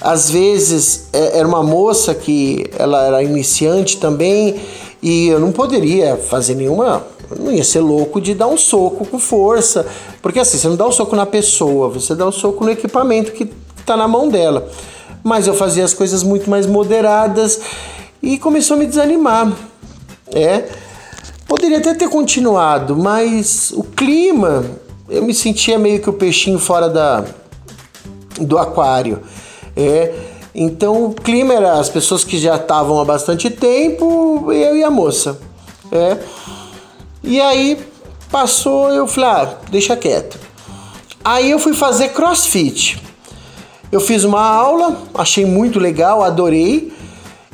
Às 0.01 0.31
vezes 0.31 1.09
é, 1.13 1.39
era 1.39 1.47
uma 1.47 1.63
moça 1.63 2.15
que 2.15 2.65
ela 2.79 3.05
era 3.05 3.23
iniciante 3.23 3.99
também 3.99 4.57
e 5.03 5.29
eu 5.29 5.39
não 5.39 5.53
poderia 5.53 6.17
fazer 6.17 6.55
nenhuma, 6.55 7.05
não 7.39 7.53
ia 7.53 7.65
ser 7.65 7.81
louco 7.81 8.21
de 8.21 8.35
dar 8.35 8.47
um 8.47 8.57
soco 8.57 9.07
com 9.07 9.19
força, 9.19 9.87
porque 10.21 10.41
assim, 10.41 10.59
você 10.59 10.69
não 10.69 10.77
dá 10.77 10.87
um 10.87 10.93
soco 10.93 11.15
na 11.15 11.27
pessoa, 11.27 11.89
você 11.89 12.15
dá 12.15 12.27
um 12.27 12.33
soco 12.33 12.65
no 12.65 12.71
equipamento 12.71 13.33
que 13.33 13.51
está 13.79 13.97
na 13.97 14.09
mão 14.09 14.29
dela. 14.29 14.69
Mas 15.23 15.47
eu 15.47 15.55
fazia 15.55 15.85
as 15.85 15.93
coisas 15.93 16.23
muito 16.23 16.49
mais 16.49 16.67
moderadas 16.67 17.61
e 18.23 18.39
começou 18.39 18.77
a 18.77 18.81
me 18.81 18.87
desanimar. 18.87 19.53
É, 20.33 20.65
poderia 21.51 21.79
até 21.79 21.93
ter 21.95 22.09
continuado, 22.09 22.97
mas 22.97 23.73
o 23.73 23.83
clima, 23.83 24.65
eu 25.09 25.25
me 25.25 25.35
sentia 25.35 25.81
meio 25.81 26.01
que 26.01 26.09
o 26.09 26.13
peixinho 26.13 26.61
fora 26.61 26.89
da 26.89 27.25
do 28.41 28.57
aquário. 28.57 29.21
É, 29.77 30.15
então 30.55 31.07
o 31.07 31.13
clima 31.13 31.53
era 31.53 31.73
as 31.73 31.89
pessoas 31.89 32.23
que 32.23 32.39
já 32.39 32.55
estavam 32.55 33.01
há 33.01 33.05
bastante 33.05 33.51
tempo, 33.51 34.53
eu 34.53 34.77
e 34.77 34.85
a 34.85 34.91
moça. 34.91 35.41
É. 35.91 36.19
E 37.21 37.41
aí 37.41 37.85
passou, 38.31 38.89
eu 38.91 39.09
falei, 39.09 39.31
ah, 39.31 39.55
deixa 39.73 39.97
quieto. 39.97 40.39
Aí 41.25 41.51
eu 41.51 41.59
fui 41.59 41.75
fazer 41.75 42.11
crossfit. 42.11 43.03
Eu 43.91 43.99
fiz 43.99 44.23
uma 44.23 44.41
aula, 44.41 45.03
achei 45.13 45.45
muito 45.45 45.81
legal, 45.81 46.23
adorei. 46.23 46.93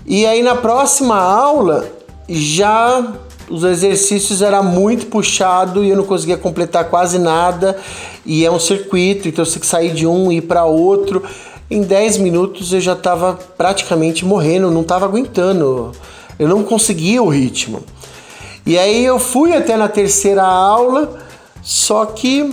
E 0.04 0.26
aí 0.26 0.42
na 0.42 0.54
próxima 0.54 1.16
aula 1.18 1.90
já 2.28 3.24
os 3.48 3.64
exercícios 3.64 4.42
era 4.42 4.62
muito 4.62 5.06
puxado 5.06 5.84
e 5.84 5.90
eu 5.90 5.96
não 5.96 6.04
conseguia 6.04 6.36
completar 6.36 6.86
quase 6.90 7.18
nada. 7.18 7.78
E 8.24 8.44
é 8.44 8.50
um 8.50 8.58
circuito, 8.58 9.28
então 9.28 9.44
tem 9.44 9.58
que 9.58 9.66
sair 9.66 9.92
de 9.92 10.06
um 10.06 10.30
e 10.30 10.38
ir 10.38 10.42
para 10.42 10.64
outro. 10.64 11.22
Em 11.70 11.82
10 11.82 12.18
minutos 12.18 12.72
eu 12.72 12.80
já 12.80 12.92
estava 12.92 13.38
praticamente 13.56 14.24
morrendo, 14.24 14.70
não 14.70 14.82
estava 14.82 15.04
aguentando. 15.04 15.92
Eu 16.38 16.48
não 16.48 16.62
conseguia 16.62 17.22
o 17.22 17.28
ritmo. 17.28 17.82
E 18.64 18.78
aí 18.78 19.04
eu 19.04 19.18
fui 19.18 19.54
até 19.54 19.76
na 19.76 19.88
terceira 19.88 20.42
aula, 20.42 21.18
só 21.62 22.04
que 22.06 22.52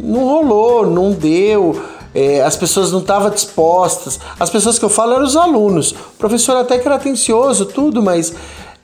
não 0.00 0.24
rolou, 0.24 0.86
não 0.86 1.10
deu 1.10 1.82
é, 2.14 2.42
as 2.42 2.56
pessoas 2.56 2.92
não 2.92 3.00
estavam 3.00 3.30
dispostas. 3.30 4.20
As 4.38 4.50
pessoas 4.50 4.78
que 4.78 4.84
eu 4.84 4.88
falo 4.88 5.14
eram 5.14 5.24
os 5.24 5.36
alunos. 5.36 5.92
O 5.92 6.18
professor 6.18 6.56
até 6.56 6.78
que 6.78 6.86
era 6.86 6.96
atencioso, 6.96 7.66
tudo, 7.66 8.02
mas 8.02 8.34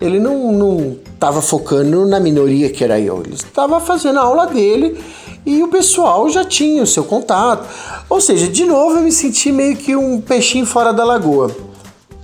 ele 0.01 0.21
não 0.21 0.97
estava 1.13 1.43
focando 1.43 2.07
na 2.07 2.21
minoria 2.21 2.71
que 2.71 2.85
era 2.85 3.01
eu. 3.01 3.23
Ele 3.25 3.35
estava 3.35 3.81
fazendo 3.81 4.19
a 4.19 4.23
aula 4.23 4.47
dele 4.47 5.03
e 5.45 5.63
o 5.63 5.69
pessoal 5.69 6.29
já 6.29 6.45
tinha 6.45 6.83
o 6.83 6.87
seu 6.87 7.05
contato. 7.05 7.67
Ou 8.09 8.21
seja, 8.21 8.49
de 8.49 8.65
novo 8.65 8.97
eu 8.97 9.03
me 9.03 9.13
senti 9.13 9.51
meio 9.51 9.77
que 9.77 9.97
um 9.97 10.21
peixinho 10.21 10.67
fora 10.67 10.93
da 10.93 11.05
lagoa. 11.05 11.51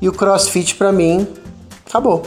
E 0.00 0.09
o 0.09 0.12
CrossFit 0.12 0.75
para 0.76 0.93
mim 0.93 1.26
acabou. 1.88 2.23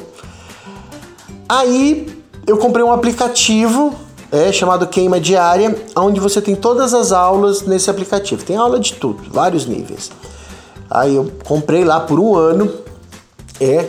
Aí 1.48 2.08
eu 2.46 2.58
comprei 2.58 2.84
um 2.84 2.92
aplicativo 2.92 3.96
é 4.32 4.52
chamado 4.52 4.86
Queima 4.88 5.20
Diária, 5.22 5.74
onde 5.96 6.20
você 6.20 6.42
tem 6.42 6.54
todas 6.54 6.94
as 6.94 7.12
aulas 7.12 7.62
nesse 7.62 7.90
aplicativo. 7.90 8.44
Tem 8.44 8.58
aula 8.58 8.80
de 8.80 8.94
tudo, 8.94 9.24
vários 9.32 9.66
níveis. 9.66 10.12
Aí 10.90 11.16
eu 11.16 11.32
comprei 11.46 11.84
lá 11.86 12.00
por 12.02 12.20
um 12.20 12.36
ano, 12.36 12.72
é. 13.60 13.88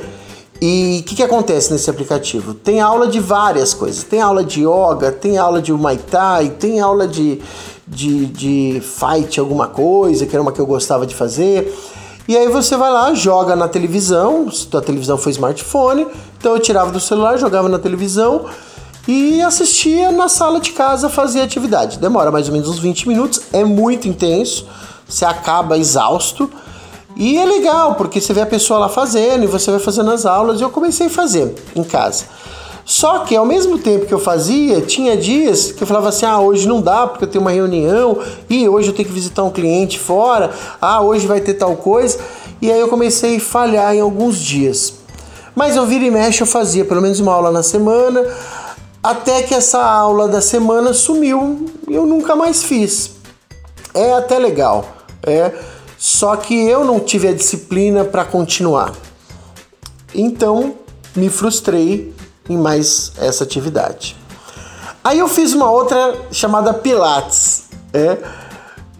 E 0.60 0.98
o 1.00 1.04
que, 1.04 1.14
que 1.16 1.22
acontece 1.22 1.72
nesse 1.72 1.88
aplicativo? 1.88 2.52
Tem 2.52 2.80
aula 2.80 3.06
de 3.06 3.20
várias 3.20 3.72
coisas. 3.72 4.02
Tem 4.02 4.20
aula 4.20 4.42
de 4.42 4.64
yoga, 4.64 5.12
tem 5.12 5.38
aula 5.38 5.62
de 5.62 5.72
Muay 5.72 5.98
Thai, 5.98 6.50
tem 6.50 6.80
aula 6.80 7.06
de, 7.06 7.40
de, 7.86 8.26
de 8.26 8.82
fight 8.82 9.38
alguma 9.38 9.68
coisa, 9.68 10.26
que 10.26 10.34
era 10.34 10.42
uma 10.42 10.50
que 10.52 10.60
eu 10.60 10.66
gostava 10.66 11.06
de 11.06 11.14
fazer. 11.14 11.72
E 12.26 12.36
aí 12.36 12.48
você 12.48 12.76
vai 12.76 12.90
lá, 12.90 13.14
joga 13.14 13.56
na 13.56 13.68
televisão, 13.68 14.50
se 14.50 14.66
tua 14.66 14.82
televisão 14.82 15.16
foi 15.16 15.32
smartphone, 15.32 16.06
então 16.38 16.52
eu 16.52 16.60
tirava 16.60 16.90
do 16.90 17.00
celular, 17.00 17.38
jogava 17.38 17.70
na 17.70 17.78
televisão 17.78 18.44
e 19.06 19.40
assistia 19.40 20.12
na 20.12 20.28
sala 20.28 20.60
de 20.60 20.72
casa 20.72 21.08
fazer 21.08 21.40
atividade. 21.40 21.98
Demora 21.98 22.30
mais 22.30 22.46
ou 22.48 22.52
menos 22.52 22.68
uns 22.68 22.78
20 22.78 23.08
minutos, 23.08 23.40
é 23.50 23.64
muito 23.64 24.06
intenso, 24.06 24.66
você 25.08 25.24
acaba 25.24 25.78
exausto. 25.78 26.50
E 27.18 27.36
é 27.36 27.44
legal, 27.44 27.96
porque 27.96 28.20
você 28.20 28.32
vê 28.32 28.42
a 28.42 28.46
pessoa 28.46 28.78
lá 28.78 28.88
fazendo 28.88 29.42
e 29.42 29.48
você 29.48 29.72
vai 29.72 29.80
fazendo 29.80 30.12
as 30.12 30.24
aulas, 30.24 30.60
e 30.60 30.62
eu 30.62 30.70
comecei 30.70 31.08
a 31.08 31.10
fazer 31.10 31.52
em 31.74 31.82
casa. 31.82 32.26
Só 32.84 33.18
que 33.18 33.34
ao 33.34 33.44
mesmo 33.44 33.76
tempo 33.76 34.06
que 34.06 34.14
eu 34.14 34.20
fazia, 34.20 34.80
tinha 34.80 35.16
dias 35.16 35.72
que 35.72 35.82
eu 35.82 35.86
falava 35.86 36.10
assim: 36.10 36.24
ah, 36.24 36.38
hoje 36.38 36.68
não 36.68 36.80
dá 36.80 37.08
porque 37.08 37.24
eu 37.24 37.28
tenho 37.28 37.42
uma 37.42 37.50
reunião, 37.50 38.18
e 38.48 38.68
hoje 38.68 38.88
eu 38.88 38.94
tenho 38.94 39.08
que 39.08 39.14
visitar 39.14 39.42
um 39.42 39.50
cliente 39.50 39.98
fora, 39.98 40.52
ah, 40.80 41.00
hoje 41.00 41.26
vai 41.26 41.40
ter 41.40 41.54
tal 41.54 41.76
coisa. 41.76 42.18
E 42.62 42.70
aí 42.70 42.78
eu 42.78 42.88
comecei 42.88 43.36
a 43.36 43.40
falhar 43.40 43.94
em 43.94 44.00
alguns 44.00 44.38
dias. 44.38 44.94
Mas 45.56 45.74
eu 45.74 45.84
vira 45.86 46.04
e 46.04 46.10
mexe, 46.10 46.40
eu 46.40 46.46
fazia 46.46 46.84
pelo 46.84 47.02
menos 47.02 47.18
uma 47.18 47.34
aula 47.34 47.50
na 47.50 47.64
semana. 47.64 48.24
Até 49.02 49.42
que 49.42 49.54
essa 49.54 49.84
aula 49.84 50.28
da 50.28 50.40
semana 50.40 50.92
sumiu 50.92 51.66
e 51.88 51.94
eu 51.94 52.06
nunca 52.06 52.36
mais 52.36 52.62
fiz. 52.62 53.10
É 53.92 54.12
até 54.12 54.38
legal, 54.38 54.84
é. 55.24 55.52
Só 55.98 56.36
que 56.36 56.54
eu 56.54 56.84
não 56.84 57.00
tive 57.00 57.26
a 57.26 57.32
disciplina 57.34 58.04
para 58.04 58.24
continuar. 58.24 58.94
Então 60.14 60.76
me 61.14 61.28
frustrei 61.28 62.14
em 62.48 62.56
mais 62.56 63.12
essa 63.18 63.42
atividade. 63.42 64.16
Aí 65.02 65.18
eu 65.18 65.28
fiz 65.28 65.52
uma 65.52 65.70
outra 65.70 66.16
chamada 66.30 66.72
Pilates, 66.72 67.64
é. 67.92 68.16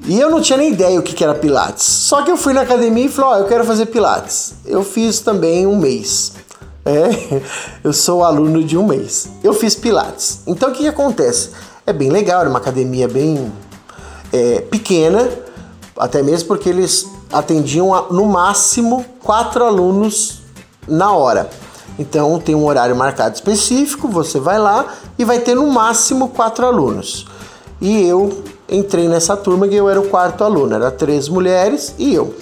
E 0.07 0.19
eu 0.19 0.31
não 0.31 0.41
tinha 0.41 0.57
nem 0.57 0.73
ideia 0.73 0.99
o 0.99 1.03
que 1.03 1.23
era 1.23 1.35
Pilates. 1.35 1.85
Só 1.85 2.23
que 2.23 2.31
eu 2.31 2.37
fui 2.37 2.53
na 2.53 2.63
academia 2.63 3.07
e 3.07 3.09
falei: 3.09 3.31
Ó, 3.31 3.35
oh, 3.35 3.39
eu 3.43 3.49
quero 3.49 3.65
fazer 3.65 3.87
Pilates. 3.87 4.55
Eu 4.65 4.83
fiz 4.83 5.21
também 5.21 5.67
um 5.67 5.77
mês. 5.77 6.33
É, 6.85 7.43
eu 7.85 7.93
sou 7.93 8.25
aluno 8.25 8.65
de 8.65 8.77
um 8.77 8.87
mês. 8.87 9.29
Eu 9.43 9.53
fiz 9.53 9.75
Pilates. 9.75 10.41
Então 10.47 10.71
o 10.71 10.73
que, 10.73 10.83
que 10.83 10.89
acontece? 10.89 11.51
É 11.87 11.93
bem 11.93 12.11
legal, 12.11 12.41
era 12.41 12.51
uma 12.51 12.59
academia 12.59 13.09
bem 13.09 13.53
é, 14.33 14.61
pequena, 14.61 15.29
até 15.99 16.23
mesmo 16.23 16.49
porque 16.49 16.69
eles 16.69 17.07
atendiam 17.33 17.95
a, 17.95 18.07
no 18.11 18.27
máximo 18.27 19.05
quatro 19.23 19.65
alunos 19.65 20.41
na 20.87 21.13
hora. 21.13 21.49
Então 21.99 22.39
tem 22.39 22.55
um 22.55 22.65
horário 22.65 22.95
marcado 22.95 23.35
específico, 23.35 24.09
você 24.09 24.39
vai 24.39 24.59
lá 24.59 24.95
e 25.19 25.25
vai 25.25 25.41
ter 25.41 25.55
no 25.55 25.67
máximo 25.67 26.29
quatro 26.29 26.65
alunos. 26.65 27.27
E 27.81 28.03
eu 28.07 28.43
entrei 28.69 29.09
nessa 29.09 29.37
turma 29.37 29.67
que 29.67 29.75
eu 29.75 29.89
era 29.89 30.01
o 30.01 30.09
quarto 30.09 30.45
aluno, 30.45 30.75
era 30.75 30.91
três 30.91 31.29
mulheres 31.29 31.95
e 31.99 32.15
eu. 32.15 32.35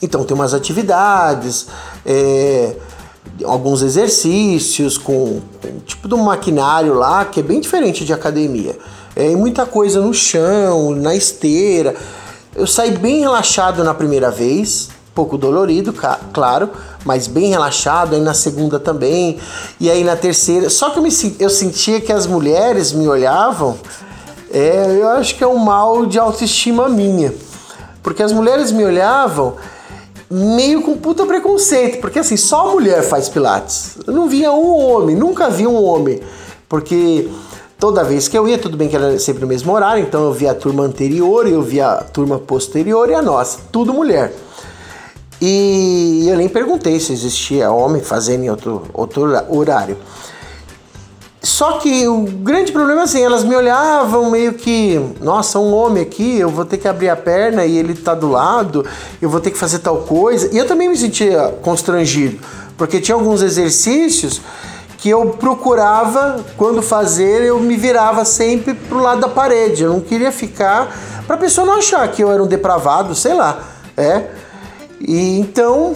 Então 0.00 0.24
tem 0.24 0.34
umas 0.34 0.54
atividades, 0.54 1.66
é, 2.04 2.76
alguns 3.44 3.82
exercícios 3.82 4.98
com, 4.98 5.40
com 5.60 5.78
tipo 5.80 6.08
de 6.08 6.14
maquinário 6.16 6.94
lá 6.94 7.24
que 7.24 7.40
é 7.40 7.42
bem 7.42 7.60
diferente 7.60 8.04
de 8.04 8.12
academia. 8.12 8.76
É 9.14 9.28
muita 9.36 9.66
coisa 9.66 10.00
no 10.00 10.14
chão, 10.14 10.92
na 10.92 11.14
esteira. 11.14 11.94
Eu 12.54 12.66
saí 12.66 12.90
bem 12.90 13.20
relaxado 13.20 13.82
na 13.82 13.94
primeira 13.94 14.30
vez, 14.30 14.90
pouco 15.14 15.38
dolorido, 15.38 15.94
claro, 16.34 16.68
mas 17.02 17.26
bem 17.26 17.48
relaxado, 17.48 18.14
aí 18.14 18.20
na 18.20 18.34
segunda 18.34 18.78
também, 18.78 19.38
e 19.80 19.90
aí 19.90 20.04
na 20.04 20.16
terceira. 20.16 20.68
Só 20.68 20.90
que 20.90 20.98
eu, 20.98 21.02
me, 21.02 21.10
eu 21.38 21.48
sentia 21.48 21.98
que 21.98 22.12
as 22.12 22.26
mulheres 22.26 22.92
me 22.92 23.08
olhavam, 23.08 23.78
é, 24.52 24.98
eu 25.00 25.08
acho 25.08 25.34
que 25.36 25.42
é 25.42 25.46
um 25.46 25.56
mal 25.56 26.04
de 26.04 26.18
autoestima 26.18 26.90
minha, 26.90 27.32
porque 28.02 28.22
as 28.22 28.32
mulheres 28.32 28.70
me 28.70 28.84
olhavam 28.84 29.56
meio 30.30 30.82
com 30.82 30.94
puta 30.96 31.24
preconceito, 31.24 32.00
porque 32.00 32.18
assim, 32.18 32.36
só 32.36 32.70
mulher 32.72 33.02
faz 33.02 33.30
pilates. 33.30 33.96
Eu 34.06 34.12
não 34.12 34.28
via 34.28 34.52
um 34.52 34.76
homem, 34.78 35.16
nunca 35.16 35.48
vi 35.48 35.66
um 35.66 35.82
homem, 35.82 36.20
porque 36.68 37.30
toda 37.82 38.04
vez 38.04 38.28
que 38.28 38.38
eu 38.38 38.46
ia, 38.46 38.56
tudo 38.56 38.76
bem 38.76 38.88
que 38.88 38.94
era 38.94 39.18
sempre 39.18 39.40
no 39.40 39.48
mesmo 39.48 39.72
horário, 39.72 40.04
então 40.04 40.22
eu 40.22 40.32
via 40.32 40.52
a 40.52 40.54
turma 40.54 40.84
anterior, 40.84 41.48
eu 41.48 41.60
via 41.60 41.88
a 41.88 41.96
turma 42.04 42.38
posterior 42.38 43.10
e 43.10 43.14
a 43.14 43.20
nossa, 43.20 43.58
tudo 43.72 43.92
mulher. 43.92 44.32
E 45.40 46.24
eu 46.28 46.36
nem 46.36 46.48
perguntei 46.48 47.00
se 47.00 47.12
existia 47.12 47.72
homem 47.72 48.00
fazendo 48.00 48.44
em 48.44 48.50
outro, 48.50 48.84
outro 48.94 49.22
horário. 49.48 49.96
Só 51.42 51.78
que 51.78 52.06
o 52.06 52.22
grande 52.22 52.70
problema 52.70 53.00
é 53.00 53.02
assim, 53.04 53.20
elas 53.20 53.42
me 53.42 53.56
olhavam 53.56 54.30
meio 54.30 54.54
que, 54.54 55.00
nossa, 55.20 55.58
um 55.58 55.74
homem 55.74 56.04
aqui, 56.04 56.38
eu 56.38 56.50
vou 56.50 56.64
ter 56.64 56.78
que 56.78 56.86
abrir 56.86 57.08
a 57.08 57.16
perna 57.16 57.66
e 57.66 57.76
ele 57.76 57.94
tá 57.94 58.14
do 58.14 58.30
lado, 58.30 58.86
eu 59.20 59.28
vou 59.28 59.40
ter 59.40 59.50
que 59.50 59.58
fazer 59.58 59.80
tal 59.80 60.02
coisa. 60.02 60.48
E 60.52 60.56
eu 60.56 60.68
também 60.68 60.88
me 60.88 60.96
sentia 60.96 61.52
constrangido, 61.60 62.38
porque 62.78 63.00
tinha 63.00 63.16
alguns 63.16 63.42
exercícios 63.42 64.40
que 65.02 65.10
eu 65.10 65.30
procurava, 65.30 66.44
quando 66.56 66.80
fazer, 66.80 67.42
eu 67.42 67.58
me 67.58 67.76
virava 67.76 68.24
sempre 68.24 68.72
pro 68.72 69.00
lado 69.00 69.20
da 69.20 69.28
parede. 69.28 69.82
Eu 69.82 69.90
não 69.90 70.00
queria 70.00 70.30
ficar, 70.30 70.96
pra 71.26 71.36
pessoa 71.36 71.66
não 71.66 71.74
achar 71.74 72.06
que 72.06 72.22
eu 72.22 72.30
era 72.30 72.40
um 72.40 72.46
depravado, 72.46 73.12
sei 73.12 73.34
lá, 73.34 73.64
é. 73.96 74.26
E 75.00 75.40
então 75.40 75.92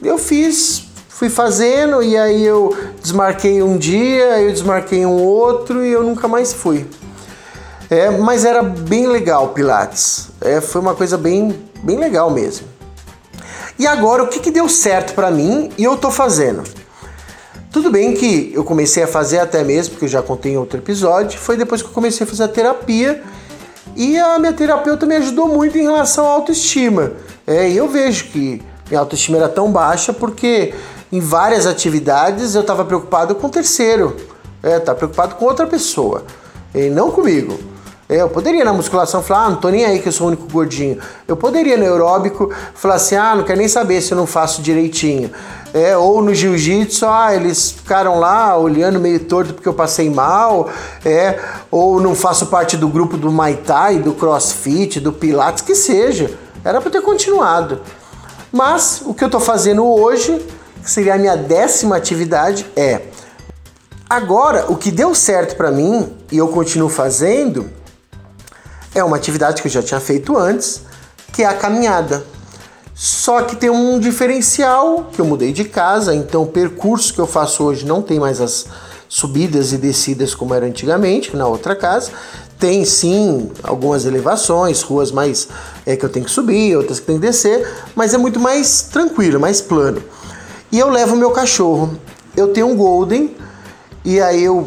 eu 0.00 0.16
fiz, 0.16 0.84
fui 1.08 1.28
fazendo 1.28 2.04
e 2.04 2.16
aí 2.16 2.46
eu 2.46 2.72
desmarquei 3.02 3.60
um 3.64 3.76
dia, 3.76 4.40
eu 4.40 4.52
desmarquei 4.52 5.04
um 5.04 5.20
outro 5.20 5.84
e 5.84 5.90
eu 5.90 6.04
nunca 6.04 6.28
mais 6.28 6.52
fui. 6.52 6.86
É, 7.90 8.10
mas 8.10 8.44
era 8.44 8.62
bem 8.62 9.08
legal 9.08 9.48
Pilates. 9.48 10.28
É, 10.40 10.60
foi 10.60 10.80
uma 10.80 10.94
coisa 10.94 11.18
bem, 11.18 11.52
bem 11.82 11.98
legal 11.98 12.30
mesmo. 12.30 12.68
E 13.76 13.88
agora 13.88 14.22
o 14.22 14.28
que, 14.28 14.38
que 14.38 14.52
deu 14.52 14.68
certo 14.68 15.14
para 15.14 15.32
mim 15.32 15.68
e 15.76 15.82
eu 15.82 15.96
tô 15.96 16.12
fazendo? 16.12 16.62
Tudo 17.76 17.90
bem 17.90 18.14
que 18.14 18.52
eu 18.54 18.64
comecei 18.64 19.02
a 19.02 19.06
fazer 19.06 19.38
até 19.38 19.62
mesmo, 19.62 19.90
porque 19.90 20.06
eu 20.06 20.08
já 20.08 20.22
contei 20.22 20.52
em 20.52 20.56
outro 20.56 20.78
episódio, 20.78 21.38
foi 21.38 21.58
depois 21.58 21.82
que 21.82 21.88
eu 21.88 21.92
comecei 21.92 22.24
a 22.24 22.26
fazer 22.26 22.44
a 22.44 22.48
terapia 22.48 23.22
e 23.94 24.16
a 24.16 24.38
minha 24.38 24.54
terapeuta 24.54 25.04
me 25.04 25.14
ajudou 25.16 25.46
muito 25.46 25.76
em 25.76 25.82
relação 25.82 26.24
à 26.24 26.30
autoestima. 26.30 27.12
É, 27.46 27.70
eu 27.70 27.86
vejo 27.86 28.28
que 28.28 28.62
minha 28.88 28.98
autoestima 28.98 29.36
era 29.36 29.48
tão 29.50 29.70
baixa 29.70 30.10
porque 30.10 30.72
em 31.12 31.20
várias 31.20 31.66
atividades 31.66 32.54
eu 32.54 32.62
estava 32.62 32.82
preocupado 32.82 33.34
com 33.34 33.46
o 33.46 33.50
terceiro, 33.50 34.16
é, 34.62 34.78
tá 34.78 34.94
preocupado 34.94 35.34
com 35.34 35.44
outra 35.44 35.66
pessoa, 35.66 36.24
e 36.74 36.88
não 36.88 37.10
comigo. 37.10 37.58
É, 38.08 38.20
eu 38.20 38.28
poderia 38.28 38.64
na 38.64 38.72
musculação 38.72 39.20
falar, 39.20 39.46
ah, 39.46 39.50
não 39.50 39.56
tô 39.56 39.68
nem 39.68 39.84
aí 39.84 39.98
que 39.98 40.08
eu 40.08 40.12
sou 40.12 40.26
o 40.26 40.28
único 40.28 40.48
gordinho. 40.48 40.98
Eu 41.26 41.36
poderia 41.36 41.76
no 41.76 41.82
aeróbico 41.82 42.52
falar 42.72 42.94
assim, 42.94 43.16
ah, 43.16 43.34
não 43.34 43.42
quero 43.42 43.58
nem 43.58 43.66
saber 43.66 44.00
se 44.00 44.12
eu 44.12 44.16
não 44.16 44.26
faço 44.26 44.62
direitinho. 44.62 45.30
É, 45.74 45.96
ou 45.96 46.22
no 46.22 46.32
jiu-jitsu, 46.32 47.04
ah, 47.04 47.34
eles 47.34 47.72
ficaram 47.72 48.20
lá 48.20 48.56
olhando 48.56 49.00
meio 49.00 49.18
torto 49.20 49.54
porque 49.54 49.68
eu 49.68 49.74
passei 49.74 50.08
mal. 50.08 50.70
É, 51.04 51.40
ou 51.68 52.00
não 52.00 52.14
faço 52.14 52.46
parte 52.46 52.76
do 52.76 52.86
grupo 52.86 53.16
do 53.16 53.30
Muay 53.32 53.56
Thai, 53.56 53.98
do 53.98 54.12
CrossFit, 54.12 55.00
do 55.00 55.12
Pilates, 55.12 55.62
que 55.62 55.74
seja. 55.74 56.30
Era 56.64 56.80
para 56.80 56.90
ter 56.92 57.02
continuado. 57.02 57.80
Mas 58.52 59.02
o 59.04 59.14
que 59.14 59.24
eu 59.24 59.26
estou 59.26 59.40
fazendo 59.40 59.84
hoje, 59.84 60.46
que 60.80 60.90
seria 60.90 61.14
a 61.14 61.18
minha 61.18 61.36
décima 61.36 61.96
atividade, 61.96 62.64
é 62.76 63.02
agora 64.08 64.66
o 64.68 64.76
que 64.76 64.92
deu 64.92 65.12
certo 65.12 65.56
para 65.56 65.72
mim 65.72 66.08
e 66.30 66.38
eu 66.38 66.46
continuo 66.48 66.88
fazendo 66.88 67.68
é 68.96 69.04
uma 69.04 69.16
atividade 69.16 69.60
que 69.60 69.68
eu 69.68 69.72
já 69.72 69.82
tinha 69.82 70.00
feito 70.00 70.36
antes, 70.36 70.80
que 71.32 71.42
é 71.42 71.46
a 71.46 71.54
caminhada. 71.54 72.24
Só 72.94 73.42
que 73.42 73.54
tem 73.54 73.68
um 73.68 74.00
diferencial 74.00 75.10
que 75.12 75.20
eu 75.20 75.26
mudei 75.26 75.52
de 75.52 75.64
casa, 75.64 76.14
então 76.14 76.44
o 76.44 76.46
percurso 76.46 77.12
que 77.12 77.20
eu 77.20 77.26
faço 77.26 77.62
hoje 77.62 77.84
não 77.84 78.00
tem 78.00 78.18
mais 78.18 78.40
as 78.40 78.64
subidas 79.06 79.72
e 79.74 79.76
descidas 79.76 80.34
como 80.34 80.54
era 80.54 80.64
antigamente, 80.64 81.36
na 81.36 81.46
outra 81.46 81.76
casa. 81.76 82.10
Tem 82.58 82.86
sim 82.86 83.50
algumas 83.62 84.06
elevações, 84.06 84.80
ruas 84.80 85.12
mais 85.12 85.46
é, 85.84 85.94
que 85.94 86.06
eu 86.06 86.08
tenho 86.08 86.24
que 86.24 86.30
subir, 86.30 86.74
outras 86.74 86.98
que 86.98 87.04
tem 87.04 87.16
que 87.16 87.26
descer, 87.26 87.70
mas 87.94 88.14
é 88.14 88.18
muito 88.18 88.40
mais 88.40 88.80
tranquilo, 88.80 89.38
mais 89.38 89.60
plano. 89.60 90.02
E 90.72 90.78
eu 90.78 90.88
levo 90.88 91.16
meu 91.16 91.32
cachorro. 91.32 91.98
Eu 92.34 92.48
tenho 92.48 92.68
um 92.68 92.76
Golden, 92.76 93.36
e 94.02 94.22
aí 94.22 94.42
eu 94.42 94.66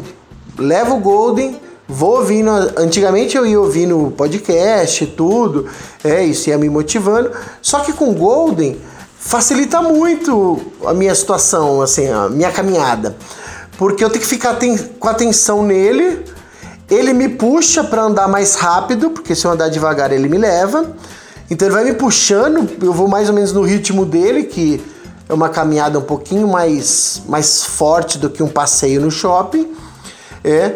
levo 0.56 0.96
o 0.96 1.00
Golden, 1.00 1.60
vou 1.90 2.18
ouvindo. 2.18 2.50
Antigamente 2.76 3.36
eu 3.36 3.46
ia 3.46 3.60
ouvindo 3.60 4.12
podcast, 4.16 5.06
tudo, 5.08 5.66
é, 6.02 6.24
isso 6.24 6.48
ia 6.48 6.56
me 6.56 6.68
motivando. 6.68 7.30
Só 7.60 7.80
que 7.80 7.92
com 7.92 8.12
Golden 8.14 8.80
facilita 9.18 9.82
muito 9.82 10.60
a 10.86 10.94
minha 10.94 11.14
situação, 11.14 11.82
assim, 11.82 12.08
a 12.08 12.28
minha 12.28 12.50
caminhada. 12.50 13.16
Porque 13.76 14.04
eu 14.04 14.10
tenho 14.10 14.20
que 14.22 14.28
ficar 14.28 14.58
com 14.98 15.08
atenção 15.08 15.62
nele 15.62 16.24
ele 16.90 17.12
me 17.12 17.28
puxa 17.28 17.84
para 17.84 18.02
andar 18.02 18.26
mais 18.26 18.56
rápido, 18.56 19.10
porque 19.10 19.34
se 19.34 19.46
eu 19.46 19.52
andar 19.52 19.68
devagar 19.68 20.12
ele 20.12 20.28
me 20.28 20.36
leva. 20.36 20.92
Então 21.48 21.68
ele 21.68 21.74
vai 21.74 21.84
me 21.84 21.94
puxando, 21.94 22.68
eu 22.82 22.92
vou 22.92 23.06
mais 23.06 23.28
ou 23.28 23.34
menos 23.34 23.52
no 23.52 23.62
ritmo 23.62 24.04
dele, 24.04 24.42
que 24.42 24.82
é 25.28 25.32
uma 25.32 25.48
caminhada 25.48 25.98
um 25.98 26.02
pouquinho 26.02 26.48
mais, 26.48 27.22
mais 27.28 27.62
forte 27.62 28.18
do 28.18 28.28
que 28.28 28.42
um 28.42 28.48
passeio 28.48 29.00
no 29.00 29.10
shopping. 29.10 29.72
É. 30.42 30.74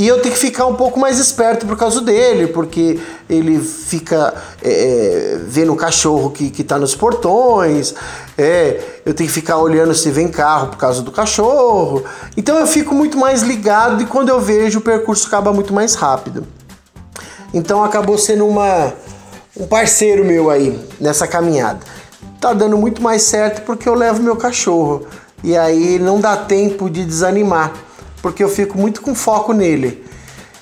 E 0.00 0.08
eu 0.08 0.22
tenho 0.22 0.34
que 0.34 0.40
ficar 0.40 0.64
um 0.64 0.74
pouco 0.76 0.98
mais 0.98 1.18
esperto 1.18 1.66
por 1.66 1.76
causa 1.76 2.00
dele, 2.00 2.46
porque 2.46 2.98
ele 3.28 3.60
fica 3.60 4.32
é, 4.64 5.34
é 5.34 5.40
vendo 5.46 5.74
o 5.74 5.76
cachorro 5.76 6.30
que, 6.30 6.48
que 6.48 6.64
tá 6.64 6.78
nos 6.78 6.94
portões, 6.94 7.94
é, 8.38 8.80
eu 9.04 9.12
tenho 9.12 9.28
que 9.28 9.34
ficar 9.34 9.58
olhando 9.58 9.94
se 9.94 10.10
vem 10.10 10.26
carro 10.28 10.68
por 10.68 10.78
causa 10.78 11.02
do 11.02 11.12
cachorro. 11.12 12.02
Então 12.34 12.58
eu 12.58 12.66
fico 12.66 12.94
muito 12.94 13.18
mais 13.18 13.42
ligado 13.42 14.02
e 14.02 14.06
quando 14.06 14.30
eu 14.30 14.40
vejo 14.40 14.78
o 14.78 14.80
percurso 14.80 15.26
acaba 15.26 15.52
muito 15.52 15.74
mais 15.74 15.94
rápido. 15.94 16.46
Então 17.52 17.84
acabou 17.84 18.16
sendo 18.16 18.46
uma, 18.46 18.94
um 19.54 19.66
parceiro 19.66 20.24
meu 20.24 20.48
aí 20.48 20.80
nessa 20.98 21.28
caminhada. 21.28 21.80
Tá 22.40 22.54
dando 22.54 22.78
muito 22.78 23.02
mais 23.02 23.20
certo 23.24 23.66
porque 23.66 23.86
eu 23.86 23.92
levo 23.92 24.22
meu 24.22 24.36
cachorro. 24.36 25.06
E 25.44 25.54
aí 25.54 25.98
não 25.98 26.18
dá 26.18 26.38
tempo 26.38 26.88
de 26.88 27.04
desanimar 27.04 27.74
porque 28.22 28.42
eu 28.42 28.48
fico 28.48 28.78
muito 28.78 29.00
com 29.00 29.14
foco 29.14 29.52
nele. 29.52 30.04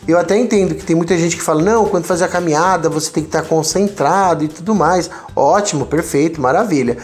Eu 0.07 0.19
até 0.19 0.39
entendo 0.39 0.75
que 0.75 0.85
tem 0.85 0.97
muita 0.97 1.17
gente 1.19 1.37
que 1.37 1.43
fala: 1.43 1.63
não, 1.63 1.87
quando 1.87 2.05
fazer 2.05 2.25
a 2.25 2.29
caminhada 2.29 2.89
você 2.89 3.11
tem 3.11 3.23
que 3.23 3.29
estar 3.29 3.43
concentrado 3.43 4.45
e 4.45 4.49
tudo 4.49 4.75
mais. 4.75 5.11
Ótimo, 5.37 5.87
perfeito, 5.87 6.41
maravilha. 6.41 6.97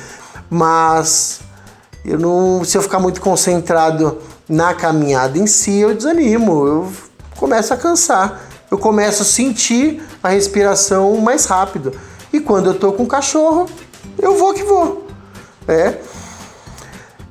Mas 0.49 1.41
eu 2.05 2.19
não, 2.19 2.65
se 2.65 2.77
eu 2.79 2.83
ficar 2.83 2.99
muito 2.99 3.21
concentrado 3.21 4.19
na 4.49 4.75
caminhada 4.75 5.39
em 5.39 5.47
si, 5.47 5.79
eu 5.79 5.95
desanimo, 5.95 6.67
eu 6.67 6.93
começo 7.37 7.73
a 7.75 7.77
cansar, 7.77 8.43
eu 8.71 8.79
começo 8.79 9.23
a 9.23 9.25
sentir 9.25 10.03
a 10.23 10.29
respiração 10.29 11.17
mais 11.19 11.47
rápido. 11.47 11.93
E 12.33 12.41
quando 12.41 12.67
eu 12.67 12.75
tô 12.75 12.93
com 12.93 13.05
o 13.05 13.07
cachorro, 13.07 13.67
eu 14.19 14.37
vou 14.37 14.53
que 14.55 14.63
vou. 14.63 15.07
É. 15.69 15.99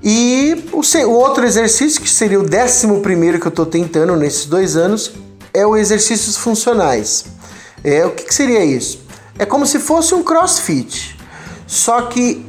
E 0.03 0.65
o, 0.73 0.81
o 0.81 1.11
outro 1.13 1.45
exercício, 1.45 2.01
que 2.01 2.09
seria 2.09 2.37
o 2.37 2.43
décimo 2.43 2.99
primeiro 2.99 3.39
que 3.39 3.47
eu 3.47 3.49
estou 3.51 3.65
tentando 3.65 4.17
nesses 4.17 4.45
dois 4.45 4.75
anos, 4.75 5.13
é 5.53 5.65
o 5.65 5.77
exercícios 5.77 6.35
funcionais. 6.35 7.25
É, 7.81 8.05
o 8.05 8.11
que, 8.11 8.25
que 8.25 8.35
seria 8.35 8.65
isso? 8.65 8.99
É 9.39 9.45
como 9.45 9.65
se 9.65 9.79
fosse 9.79 10.13
um 10.13 10.21
crossfit, 10.21 11.17
só 11.65 12.01
que 12.03 12.45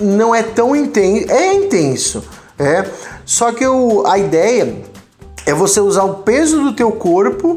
não 0.00 0.32
é 0.32 0.42
tão 0.42 0.74
intenso, 0.76 1.30
é 1.32 1.54
intenso, 1.54 2.24
é. 2.58 2.88
Só 3.24 3.52
que 3.52 3.64
a 4.06 4.18
ideia 4.18 4.84
é 5.46 5.52
você 5.52 5.80
usar 5.80 6.04
o 6.04 6.14
peso 6.22 6.62
do 6.62 6.74
teu 6.74 6.92
corpo 6.92 7.56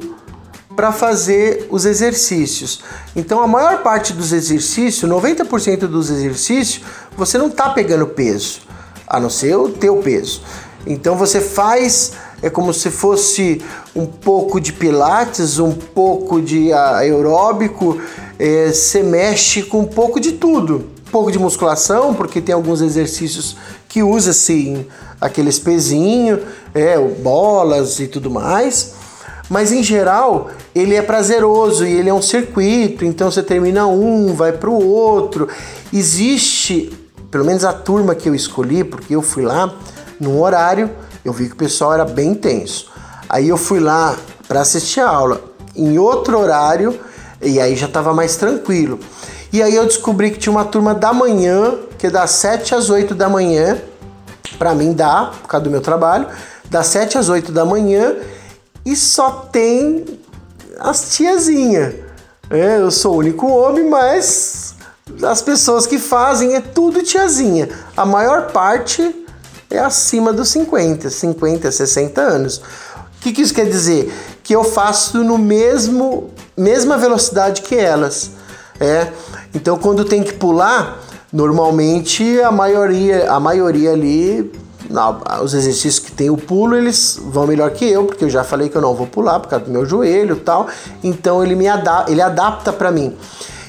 para 0.76 0.92
fazer 0.92 1.68
os 1.70 1.86
exercícios. 1.86 2.82
Então 3.16 3.42
a 3.42 3.48
maior 3.48 3.84
parte 3.84 4.14
dos 4.14 4.32
exercícios, 4.32 5.10
90% 5.10 5.88
dos 5.88 6.10
exercícios, 6.10 6.84
você 7.16 7.38
não 7.38 7.48
está 7.48 7.70
pegando 7.70 8.08
peso 8.08 8.67
a 9.08 9.20
não 9.20 9.30
ser 9.30 9.56
o 9.56 9.70
teu 9.70 9.98
peso. 9.98 10.42
Então 10.86 11.16
você 11.16 11.42
faz 11.42 12.14
é 12.42 12.50
como 12.50 12.72
se 12.72 12.92
fosse 12.92 13.62
um 13.96 14.06
pouco 14.06 14.60
de 14.62 14.72
pilates, 14.72 15.58
um 15.58 15.72
pouco 15.72 16.40
de 16.40 16.72
aeróbico, 16.72 18.00
é, 18.38 18.72
você 18.72 19.02
mexe 19.02 19.64
com 19.64 19.80
um 19.80 19.88
pouco 19.88 20.20
de 20.20 20.34
tudo. 20.34 20.86
Um 21.08 21.12
pouco 21.12 21.32
de 21.32 21.40
musculação, 21.40 22.14
porque 22.14 22.42
tem 22.42 22.54
alguns 22.54 22.82
exercícios 22.82 23.56
que 23.88 24.04
usa 24.04 24.32
assim 24.32 24.86
aqueles 25.20 25.58
pezinhos, 25.58 26.42
é, 26.76 27.00
bolas 27.00 28.00
e 28.00 28.08
tudo 28.08 28.30
mais. 28.30 28.94
Mas 29.50 29.72
em 29.72 29.82
geral, 29.82 30.52
ele 30.76 30.94
é 30.94 31.02
prazeroso 31.02 31.88
e 31.88 31.92
ele 31.92 32.10
é 32.10 32.14
um 32.14 32.22
circuito, 32.22 33.06
então 33.06 33.32
você 33.32 33.42
termina 33.42 33.88
um, 33.88 34.34
vai 34.36 34.52
para 34.52 34.70
o 34.70 34.88
outro. 34.88 35.48
Existe, 35.92 36.92
pelo 37.32 37.46
menos 37.46 37.64
a 37.66 37.74
turma 37.74 38.16
que 38.16 38.30
eu 38.30 38.36
escolhi, 38.36 38.84
porque 38.84 39.16
eu 39.16 39.22
fui 39.22 39.44
lá 39.44 39.74
num 40.20 40.42
horário, 40.42 40.90
eu 41.24 41.34
vi 41.34 41.48
que 41.48 41.54
o 41.54 41.58
pessoal 41.58 41.94
era 41.94 42.06
bem 42.06 42.34
tenso. 42.34 42.90
Aí 43.30 43.50
eu 43.50 43.58
fui 43.58 43.80
lá 43.80 44.16
para 44.48 44.62
assistir 44.62 45.02
a 45.02 45.10
aula 45.10 45.42
em 45.76 46.00
outro 46.00 46.40
horário 46.40 47.00
e 47.42 47.60
aí 47.60 47.76
já 47.76 47.88
estava 47.88 48.14
mais 48.14 48.36
tranquilo. 48.36 49.00
E 49.52 49.62
aí 49.62 49.76
eu 49.76 49.86
descobri 49.86 50.32
que 50.32 50.40
tinha 50.40 50.52
uma 50.52 50.66
turma 50.66 50.94
da 50.94 51.14
manhã, 51.14 51.76
que 51.98 52.08
é 52.08 52.10
das 52.10 52.32
7 52.32 52.76
às 52.76 52.90
8 52.90 53.14
da 53.16 53.30
manhã, 53.30 53.78
para 54.58 54.74
mim 54.74 54.94
dá, 54.94 55.32
por 55.42 55.48
causa 55.48 55.64
do 55.64 55.70
meu 55.70 55.82
trabalho, 55.82 56.28
das 56.70 56.88
7 56.88 57.18
às 57.18 57.30
8 57.30 57.52
da 57.52 57.66
manhã 57.66 58.16
e 58.86 58.96
só 58.96 59.32
tem 59.52 60.06
as 60.80 61.16
tiazinhas. 61.16 61.96
É, 62.50 62.78
eu 62.78 62.90
sou 62.90 63.16
o 63.16 63.18
único 63.18 63.48
homem, 63.48 63.90
mas 63.90 64.67
as 65.24 65.42
pessoas 65.42 65.88
que 65.88 65.98
fazem 65.98 66.56
é 66.56 66.62
tudo 66.62 67.04
tiazinha. 67.04 67.70
A 67.96 68.06
maior 68.06 68.52
parte 68.52 69.26
é 69.70 69.80
acima 69.80 70.32
dos 70.32 70.50
50, 70.50 71.10
50, 71.10 71.72
60 71.72 72.22
anos. 72.22 72.58
O 72.58 73.20
que, 73.22 73.32
que 73.32 73.42
isso 73.42 73.54
quer 73.54 73.66
dizer? 73.66 74.14
Que 74.44 74.56
eu 74.56 74.64
faço 74.64 75.24
no 75.24 75.38
mesmo 75.38 76.30
mesma 76.56 76.98
velocidade 76.98 77.62
que 77.62 77.76
elas. 77.76 78.32
É. 78.80 79.12
Então 79.54 79.78
quando 79.78 80.06
tem 80.06 80.24
que 80.24 80.34
pular, 80.34 81.00
normalmente 81.32 82.40
a 82.42 82.52
maioria, 82.52 83.32
a 83.32 83.40
maioria 83.40 83.92
ali 83.92 84.52
os 85.42 85.54
exercícios 85.54 86.00
que 86.00 86.12
tem 86.12 86.30
o 86.30 86.38
pulo, 86.38 86.76
eles 86.76 87.20
vão 87.22 87.46
melhor 87.46 87.72
que 87.72 87.86
eu, 87.86 88.06
porque 88.06 88.24
eu 88.24 88.30
já 88.30 88.44
falei 88.44 88.70
que 88.70 88.76
eu 88.78 88.82
não 88.82 88.96
vou 88.96 89.08
pular 89.08 89.40
por 89.40 89.50
causa 89.50 89.66
do 89.66 89.72
meu 89.72 89.86
joelho 89.86 90.38
tal. 90.38 90.68
Então 91.04 91.44
ele 91.44 91.56
me 91.56 91.68
adapta, 91.68 92.12
ele 92.12 92.22
adapta 92.22 92.72
para 92.72 92.92
mim. 92.92 93.16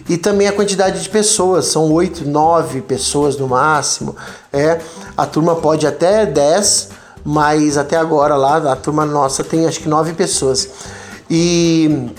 E 0.09 0.17
também 0.17 0.49
a 0.49 0.53
quantidade 0.53 1.03
de 1.03 1.09
pessoas, 1.09 1.67
são 1.67 1.93
8, 1.93 2.27
9 2.27 2.81
pessoas 2.83 3.37
no 3.37 3.47
máximo. 3.47 4.17
É, 4.53 4.81
a 5.17 5.27
turma 5.27 5.57
pode 5.57 5.87
até 5.87 6.25
10, 6.25 6.89
mas 7.25 7.77
até 7.77 7.97
agora 7.97 8.35
lá 8.35 8.57
a 8.73 8.77
turma 8.77 9.05
nossa 9.05 9.45
tem 9.45 9.67
acho 9.67 9.81
que 9.81 9.89
9 9.89 10.15
pessoas. 10.15 10.69
E 11.31 12.11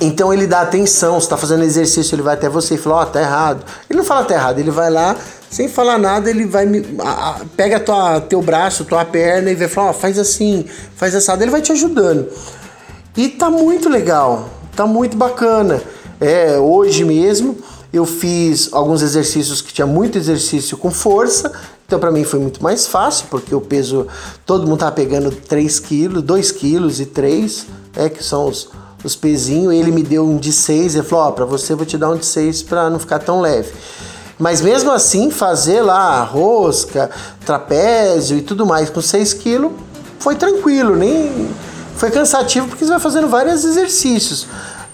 então 0.00 0.32
ele 0.32 0.46
dá 0.46 0.60
atenção, 0.60 1.18
está 1.18 1.36
fazendo 1.36 1.64
exercício, 1.64 2.14
ele 2.14 2.22
vai 2.22 2.34
até 2.34 2.48
você 2.48 2.74
e 2.74 2.78
fala, 2.78 2.96
ó, 2.96 3.02
oh, 3.02 3.06
tá 3.06 3.20
errado. 3.20 3.64
Ele 3.90 3.98
não 3.98 4.04
fala 4.04 4.24
tá 4.24 4.34
errado, 4.34 4.58
ele 4.58 4.70
vai 4.70 4.90
lá, 4.90 5.16
sem 5.50 5.68
falar 5.68 5.98
nada, 5.98 6.30
ele 6.30 6.44
vai 6.44 6.66
a, 7.00 7.30
a, 7.30 7.40
pega 7.56 7.80
tua, 7.80 8.20
teu 8.20 8.40
braço, 8.40 8.84
tua 8.84 9.04
perna 9.04 9.50
e 9.50 9.54
vai 9.56 9.66
falar, 9.66 9.88
ó, 9.88 9.90
oh, 9.90 9.94
faz 9.94 10.18
assim, 10.18 10.64
faz 10.96 11.14
assado, 11.14 11.42
ele 11.42 11.50
vai 11.50 11.60
te 11.60 11.72
ajudando. 11.72 12.28
E 13.16 13.28
tá 13.28 13.50
muito 13.50 13.88
legal, 13.88 14.48
tá 14.76 14.86
muito 14.86 15.16
bacana. 15.16 15.82
É, 16.20 16.58
hoje 16.58 17.04
mesmo 17.04 17.56
eu 17.92 18.04
fiz 18.04 18.68
alguns 18.72 19.02
exercícios 19.02 19.62
que 19.62 19.72
tinha 19.72 19.86
muito 19.86 20.18
exercício 20.18 20.76
com 20.76 20.90
força, 20.90 21.52
então 21.86 21.98
para 21.98 22.10
mim 22.10 22.24
foi 22.24 22.38
muito 22.38 22.62
mais 22.62 22.86
fácil, 22.86 23.26
porque 23.30 23.54
o 23.54 23.60
peso, 23.60 24.06
todo 24.44 24.66
mundo 24.66 24.80
tá 24.80 24.90
pegando 24.92 25.30
3 25.30 25.80
quilos, 25.80 26.22
2 26.22 26.52
quilos 26.52 27.00
e 27.00 27.06
3, 27.06 27.66
é 27.96 28.08
que 28.08 28.22
são 28.22 28.46
os 28.46 28.68
os 29.04 29.14
pezinhos, 29.14 29.72
ele 29.72 29.92
me 29.92 30.02
deu 30.02 30.24
um 30.24 30.36
de 30.36 30.52
6, 30.52 30.96
ele 30.96 31.04
falou, 31.06 31.26
ó, 31.26 31.28
oh, 31.28 31.32
para 31.32 31.44
você 31.44 31.74
vou 31.74 31.86
te 31.86 31.96
dar 31.96 32.10
um 32.10 32.16
de 32.16 32.26
6 32.26 32.62
para 32.62 32.90
não 32.90 32.98
ficar 32.98 33.18
tão 33.20 33.40
leve. 33.40 33.72
Mas 34.38 34.60
mesmo 34.60 34.90
assim, 34.90 35.30
fazer 35.30 35.82
lá 35.82 36.22
rosca, 36.22 37.10
trapézio 37.44 38.38
e 38.38 38.42
tudo 38.42 38.64
mais 38.66 38.88
com 38.90 39.00
6 39.00 39.34
quilos 39.34 39.72
foi 40.18 40.34
tranquilo, 40.34 40.96
nem 40.96 41.48
foi 41.96 42.10
cansativo 42.10 42.68
porque 42.68 42.84
você 42.84 42.90
vai 42.90 43.00
fazendo 43.00 43.28
vários 43.28 43.64
exercícios. 43.64 44.46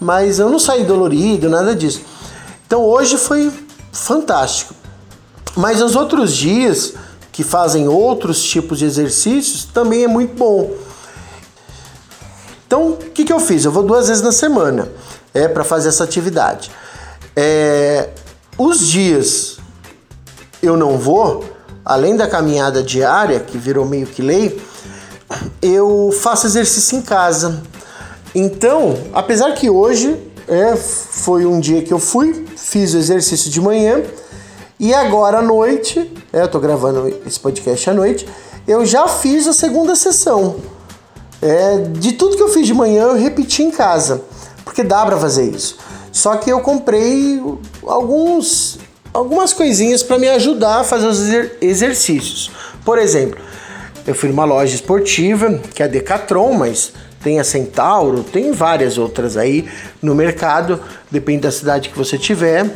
Mas 0.04 0.38
eu 0.38 0.50
não 0.50 0.58
saí 0.58 0.84
dolorido, 0.84 1.48
nada 1.48 1.74
disso. 1.74 2.02
Então 2.66 2.82
hoje 2.82 3.16
foi 3.16 3.50
fantástico. 3.90 4.74
Mas 5.56 5.80
os 5.80 5.96
outros 5.96 6.36
dias 6.36 6.92
que 7.32 7.42
fazem 7.42 7.88
outros 7.88 8.42
tipos 8.42 8.78
de 8.78 8.84
exercícios 8.84 9.64
também 9.64 10.04
é 10.04 10.06
muito 10.06 10.36
bom. 10.36 10.70
Então, 12.66 12.90
o 12.90 12.96
que, 12.96 13.24
que 13.24 13.32
eu 13.32 13.40
fiz? 13.40 13.64
Eu 13.64 13.72
vou 13.72 13.82
duas 13.82 14.08
vezes 14.08 14.22
na 14.22 14.30
semana 14.30 14.92
é, 15.32 15.48
para 15.48 15.64
fazer 15.64 15.88
essa 15.88 16.04
atividade. 16.04 16.70
É, 17.34 18.10
os 18.58 18.80
dias 18.80 19.56
eu 20.62 20.76
não 20.76 20.98
vou, 20.98 21.44
além 21.82 22.14
da 22.14 22.28
caminhada 22.28 22.82
diária, 22.82 23.40
que 23.40 23.56
virou 23.56 23.86
meio 23.86 24.06
que 24.06 24.20
lei, 24.20 24.60
eu 25.62 26.14
faço 26.20 26.46
exercício 26.46 26.98
em 26.98 27.02
casa. 27.02 27.62
Então, 28.34 28.98
apesar 29.12 29.52
que 29.52 29.70
hoje 29.70 30.16
é, 30.48 30.74
foi 30.76 31.46
um 31.46 31.60
dia 31.60 31.82
que 31.82 31.92
eu 31.92 32.00
fui, 32.00 32.44
fiz 32.56 32.92
o 32.92 32.98
exercício 32.98 33.50
de 33.50 33.60
manhã 33.60 34.02
e 34.78 34.92
agora 34.92 35.38
à 35.38 35.42
noite, 35.42 36.12
é, 36.32 36.42
eu 36.42 36.48
tô 36.48 36.58
gravando 36.58 37.08
esse 37.24 37.38
podcast 37.38 37.88
à 37.90 37.94
noite, 37.94 38.26
eu 38.66 38.84
já 38.84 39.06
fiz 39.06 39.46
a 39.46 39.52
segunda 39.52 39.94
sessão. 39.94 40.56
É, 41.40 41.76
de 41.92 42.12
tudo 42.12 42.36
que 42.36 42.42
eu 42.42 42.48
fiz 42.48 42.66
de 42.66 42.74
manhã, 42.74 43.04
eu 43.04 43.14
repeti 43.14 43.62
em 43.62 43.70
casa, 43.70 44.22
porque 44.64 44.82
dá 44.82 45.06
para 45.06 45.16
fazer 45.16 45.44
isso. 45.44 45.78
Só 46.10 46.36
que 46.36 46.50
eu 46.50 46.60
comprei 46.60 47.40
alguns, 47.86 48.78
algumas 49.12 49.52
coisinhas 49.52 50.02
para 50.02 50.18
me 50.18 50.28
ajudar 50.28 50.80
a 50.80 50.84
fazer 50.84 51.06
os 51.06 51.20
exercícios. 51.60 52.50
Por 52.84 52.98
exemplo, 52.98 53.38
eu 54.06 54.14
fui 54.14 54.28
numa 54.28 54.44
loja 54.44 54.74
esportiva, 54.74 55.60
que 55.74 55.82
é 55.82 55.86
a 55.86 55.88
Decathlon, 55.88 56.52
mas 56.54 56.92
tem 57.24 57.40
a 57.40 57.44
Centauro, 57.44 58.22
tem 58.22 58.52
várias 58.52 58.98
outras 58.98 59.38
aí 59.38 59.66
no 60.02 60.14
mercado, 60.14 60.78
depende 61.10 61.40
da 61.40 61.50
cidade 61.50 61.88
que 61.88 61.96
você 61.96 62.18
tiver, 62.18 62.70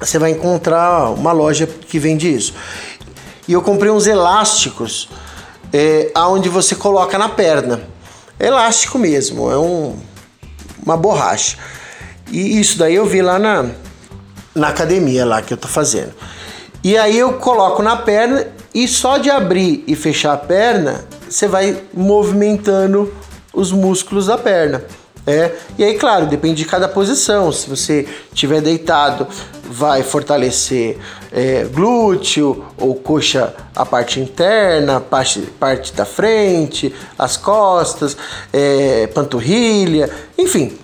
você 0.00 0.20
vai 0.20 0.30
encontrar 0.30 1.10
uma 1.10 1.32
loja 1.32 1.66
que 1.66 1.98
vende 1.98 2.32
isso. 2.32 2.54
E 3.48 3.52
eu 3.52 3.60
comprei 3.60 3.90
uns 3.90 4.06
elásticos 4.06 5.08
é, 5.72 6.12
aonde 6.14 6.48
você 6.48 6.76
coloca 6.76 7.18
na 7.18 7.28
perna 7.28 7.82
elástico 8.38 8.98
mesmo, 8.98 9.50
é 9.50 9.58
um, 9.58 9.96
uma 10.84 10.96
borracha. 10.96 11.58
E 12.30 12.60
isso 12.60 12.78
daí 12.78 12.94
eu 12.94 13.06
vi 13.06 13.20
lá 13.20 13.38
na, 13.38 13.66
na 14.54 14.68
academia 14.68 15.24
lá 15.24 15.42
que 15.42 15.52
eu 15.52 15.56
tô 15.56 15.68
fazendo. 15.68 16.12
E 16.84 16.96
aí 16.96 17.18
eu 17.18 17.34
coloco 17.34 17.82
na 17.82 17.96
perna 17.96 18.46
e 18.74 18.88
só 18.88 19.18
de 19.18 19.30
abrir 19.30 19.84
e 19.86 19.94
fechar 19.94 20.32
a 20.32 20.36
perna, 20.36 21.04
você 21.28 21.46
vai 21.46 21.80
movimentando 21.94 23.12
os 23.52 23.72
músculos 23.72 24.26
da 24.26 24.38
perna. 24.38 24.84
É, 25.24 25.52
e 25.78 25.84
aí, 25.84 25.94
claro, 25.96 26.26
depende 26.26 26.56
de 26.56 26.64
cada 26.64 26.88
posição. 26.88 27.52
Se 27.52 27.70
você 27.70 28.08
estiver 28.32 28.60
deitado, 28.60 29.26
vai 29.64 30.02
fortalecer 30.02 30.98
é, 31.30 31.64
glúteo 31.64 32.64
ou 32.76 32.96
coxa, 32.96 33.54
a 33.74 33.86
parte 33.86 34.18
interna, 34.18 35.00
parte, 35.00 35.40
parte 35.60 35.92
da 35.92 36.04
frente, 36.04 36.92
as 37.16 37.36
costas, 37.36 38.16
é, 38.52 39.06
panturrilha, 39.08 40.10
enfim. 40.36 40.76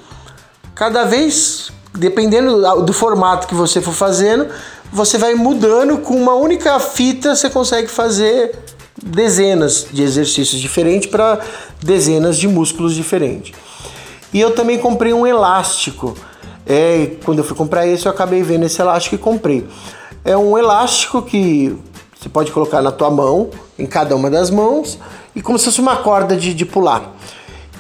Cada 0.75 1.05
vez, 1.05 1.73
dependendo 1.93 2.63
do 2.83 2.93
formato 2.93 3.49
que 3.49 3.55
você 3.55 3.81
for 3.81 3.93
fazendo, 3.93 4.47
você 4.93 5.19
vai 5.19 5.35
mudando 5.35 5.99
com 5.99 6.15
uma 6.15 6.35
única 6.35 6.79
fita, 6.79 7.35
você 7.35 7.51
consegue 7.51 7.89
fazer 7.89 8.57
dezenas 9.03 9.87
de 9.93 10.03
exercícios 10.03 10.61
diferentes 10.61 11.09
para 11.09 11.41
dezenas 11.83 12.37
de 12.37 12.49
músculos 12.49 12.95
diferentes. 12.95 13.53
E 14.33 14.41
eu 14.41 14.51
também 14.55 14.79
comprei 14.79 15.13
um 15.13 15.27
elástico. 15.27 16.15
É, 16.67 17.13
quando 17.25 17.39
eu 17.39 17.45
fui 17.45 17.57
comprar 17.57 17.87
esse, 17.87 18.07
eu 18.07 18.13
acabei 18.13 18.43
vendo 18.43 18.65
esse 18.65 18.81
elástico 18.81 19.15
e 19.15 19.19
comprei. 19.19 19.67
É 20.25 20.37
um 20.37 20.59
elástico 20.59 21.23
que 21.23 21.75
você 22.19 22.29
pode 22.29 22.51
colocar 22.51 22.83
na 22.83 22.91
tua 22.91 23.11
mão, 23.11 23.51
em 23.79 23.87
cada 23.87 24.15
uma 24.15 24.29
das 24.29 24.51
mãos, 24.51 24.99
e 25.35 25.41
como 25.41 25.59
se 25.59 25.67
fosse 25.67 25.81
uma 25.81 25.97
corda 25.97 26.37
de, 26.37 26.53
de 26.53 26.67
pular. 26.67 27.15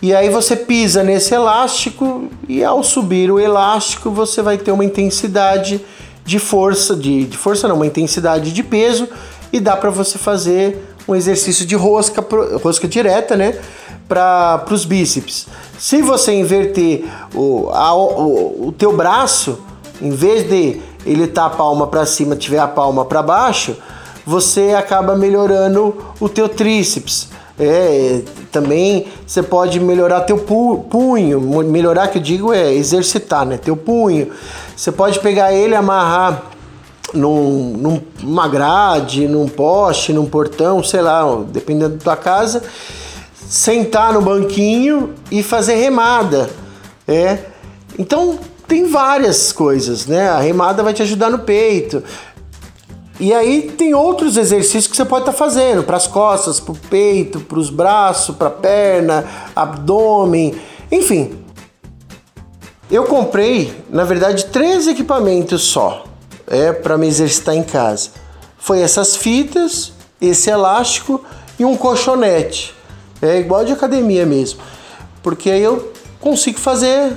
E 0.00 0.14
aí 0.14 0.31
você 0.31 0.54
pisa 0.54 1.02
nesse 1.02 1.35
elástico 1.35 2.28
e 2.48 2.62
ao 2.62 2.85
subir 2.85 3.33
o 3.33 3.40
elástico 3.40 4.11
você 4.11 4.40
vai 4.40 4.57
ter 4.57 4.70
uma 4.70 4.85
intensidade 4.85 5.85
de 6.24 6.38
força, 6.38 6.94
de, 6.94 7.24
de 7.24 7.37
força 7.37 7.66
não, 7.66 7.74
uma 7.74 7.87
intensidade 7.87 8.52
de 8.52 8.62
peso 8.62 9.09
e 9.52 9.59
dá 9.59 9.76
para 9.76 9.90
você 9.90 10.16
fazer 10.16 10.78
um 11.09 11.16
exercício 11.16 11.64
de 11.64 11.75
rosca, 11.75 12.25
rosca 12.62 12.87
direta, 12.87 13.37
né? 13.37 13.59
Para 14.07 14.64
os 14.71 14.85
bíceps. 14.85 15.47
Se 15.79 16.03
você 16.03 16.33
inverter 16.35 17.05
o, 17.35 17.71
a, 17.73 17.94
o, 17.94 18.68
o 18.68 18.73
teu 18.73 18.94
braço, 18.97 19.59
em 20.01 20.11
vez 20.11 20.49
de 20.49 20.81
ele 21.07 21.27
tá 21.27 21.47
a 21.47 21.51
palma 21.51 21.87
para 21.87 22.05
cima, 22.05 22.37
tiver 22.37 22.59
a 22.59 22.68
palma 22.68 23.05
para 23.05 23.23
baixo, 23.23 23.77
você 24.27 24.75
acaba 24.77 25.16
melhorando 25.16 25.97
o 26.21 26.29
teu 26.29 26.49
tríceps. 26.49 27.29
É, 27.59 28.21
também 28.53 29.07
você 29.27 29.42
pode 29.42 29.81
melhorar 29.81 30.21
teu 30.21 30.38
punho, 30.38 31.40
melhorar 31.64 32.09
que 32.09 32.18
eu 32.18 32.23
digo 32.23 32.53
é 32.53 32.73
exercitar, 32.73 33.44
né? 33.44 33.57
Teu 33.57 33.77
punho. 33.77 34.31
Você 34.77 34.92
pode 34.92 35.18
pegar 35.21 35.53
ele, 35.53 35.75
amarrar 35.75 36.47
num, 37.14 38.03
numa 38.23 38.49
grade, 38.49 39.27
num 39.27 39.49
poste, 39.49 40.12
num 40.12 40.27
portão, 40.27 40.83
sei 40.83 41.01
lá, 41.01 41.25
dependendo 41.49 41.97
da 41.97 42.05
tua 42.05 42.16
casa. 42.16 42.62
sentar 43.35 44.12
no 44.12 44.21
banquinho 44.21 45.14
e 45.31 45.42
fazer 45.42 45.77
remada. 45.77 46.51
É. 47.07 47.38
Então 47.99 48.38
tem 48.66 48.87
várias 48.87 49.51
coisas, 49.51 50.07
né? 50.07 50.29
A 50.29 50.38
remada 50.38 50.83
vai 50.83 50.92
te 50.92 51.03
ajudar 51.03 51.31
no 51.31 51.38
peito. 51.38 52.03
E 53.21 53.35
aí 53.35 53.62
tem 53.77 53.94
outros 53.94 54.37
exercícios 54.37 54.87
que 54.87 54.97
você 54.97 55.05
pode 55.05 55.23
estar 55.23 55.33
tá 55.33 55.38
fazendo 55.38 55.83
para 55.83 55.97
as 55.97 56.07
costas, 56.07 56.61
para 56.61 56.73
o 56.73 56.77
peito, 56.77 57.40
para 57.40 57.59
os 57.59 57.68
braços, 57.68 58.37
para 58.37 58.47
a 58.47 58.51
perna, 58.51 59.25
abdômen, 59.57 60.55
enfim. 60.92 61.37
Eu 62.90 63.05
comprei, 63.05 63.75
na 63.90 64.05
verdade, 64.05 64.47
três 64.47 64.87
equipamentos 64.87 65.62
só, 65.62 66.05
é 66.50 66.72
para 66.72 66.98
me 66.98 67.06
exercitar 67.06 67.54
em 67.54 67.62
casa. 67.62 68.11
Foi 68.58 68.80
essas 68.80 69.16
fitas, 69.16 69.92
esse 70.20 70.50
elástico 70.50 71.24
e 71.58 71.64
um 71.64 71.76
colchonete. 71.76 72.74
É 73.20 73.38
igual 73.38 73.64
de 73.64 73.72
academia 73.72 74.24
mesmo, 74.24 74.61
porque 75.22 75.50
aí 75.50 75.62
eu 75.62 75.92
consigo 76.20 76.58
fazer 76.58 77.16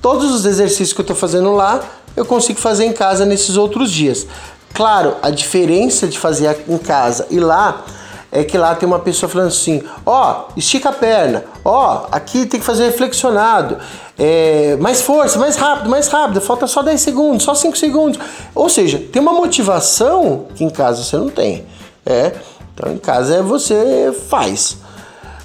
todos 0.00 0.32
os 0.32 0.44
exercícios 0.44 0.92
que 0.92 1.00
eu 1.00 1.04
estou 1.04 1.16
fazendo 1.16 1.52
lá, 1.52 1.80
eu 2.16 2.24
consigo 2.24 2.58
fazer 2.58 2.84
em 2.84 2.92
casa 2.92 3.24
nesses 3.24 3.56
outros 3.56 3.90
dias. 3.90 4.26
Claro, 4.74 5.16
a 5.22 5.30
diferença 5.30 6.06
de 6.06 6.18
fazer 6.18 6.64
em 6.66 6.78
casa 6.78 7.26
e 7.30 7.38
lá 7.38 7.84
é 8.32 8.42
que 8.42 8.56
lá 8.56 8.74
tem 8.74 8.86
uma 8.88 8.98
pessoa 8.98 9.28
falando 9.28 9.48
assim: 9.48 9.82
ó, 10.06 10.46
oh, 10.48 10.52
estica 10.56 10.88
a 10.88 10.92
perna, 10.92 11.44
ó, 11.62 12.04
oh, 12.04 12.06
aqui 12.10 12.46
tem 12.46 12.58
que 12.58 12.64
fazer 12.64 12.90
flexionado, 12.92 13.76
é, 14.18 14.74
mais 14.80 15.02
força, 15.02 15.38
mais 15.38 15.54
rápido, 15.54 15.90
mais 15.90 16.08
rápido, 16.08 16.40
falta 16.40 16.66
só 16.66 16.82
10 16.82 16.98
segundos, 16.98 17.44
só 17.44 17.54
5 17.54 17.76
segundos. 17.76 18.18
Ou 18.54 18.70
seja, 18.70 18.98
tem 19.12 19.20
uma 19.20 19.34
motivação 19.34 20.46
que 20.54 20.64
em 20.64 20.70
casa 20.70 21.04
você 21.04 21.16
não 21.18 21.28
tem. 21.28 21.66
É, 22.06 22.32
então 22.74 22.90
em 22.90 22.98
casa 22.98 23.36
é 23.36 23.42
você 23.42 24.10
faz, 24.28 24.78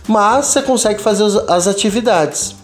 mas 0.07 0.45
você 0.45 0.61
consegue 0.61 1.01
fazer 1.01 1.25
as 1.49 1.67
atividades. 1.67 2.55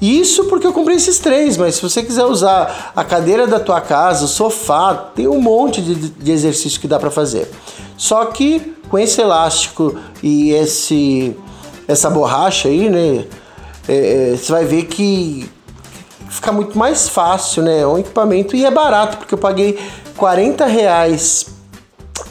Isso 0.00 0.44
porque 0.46 0.66
eu 0.66 0.72
comprei 0.72 0.96
esses 0.96 1.18
três, 1.18 1.56
mas 1.56 1.76
se 1.76 1.82
você 1.82 2.02
quiser 2.02 2.24
usar 2.24 2.92
a 2.94 3.04
cadeira 3.04 3.46
da 3.46 3.60
tua 3.60 3.80
casa, 3.80 4.24
o 4.24 4.28
sofá, 4.28 4.94
tem 4.94 5.28
um 5.28 5.40
monte 5.40 5.80
de, 5.80 5.94
de 5.94 6.32
exercício 6.32 6.80
que 6.80 6.88
dá 6.88 6.98
para 6.98 7.10
fazer. 7.10 7.48
Só 7.96 8.24
que 8.24 8.74
com 8.92 8.98
esse 8.98 9.22
elástico 9.22 9.98
e 10.22 10.50
esse 10.50 11.34
essa 11.88 12.10
borracha 12.10 12.68
aí, 12.68 12.90
né, 12.90 13.24
é, 13.88 14.32
é, 14.32 14.36
você 14.36 14.52
vai 14.52 14.66
ver 14.66 14.84
que 14.84 15.50
fica 16.28 16.52
muito 16.52 16.78
mais 16.78 17.08
fácil, 17.08 17.62
né? 17.62 17.80
É 17.80 17.86
um 17.86 17.98
equipamento 17.98 18.54
e 18.54 18.64
é 18.66 18.70
barato, 18.70 19.16
porque 19.16 19.32
eu 19.32 19.38
paguei 19.38 19.78
40 20.16 20.66
reais 20.66 21.46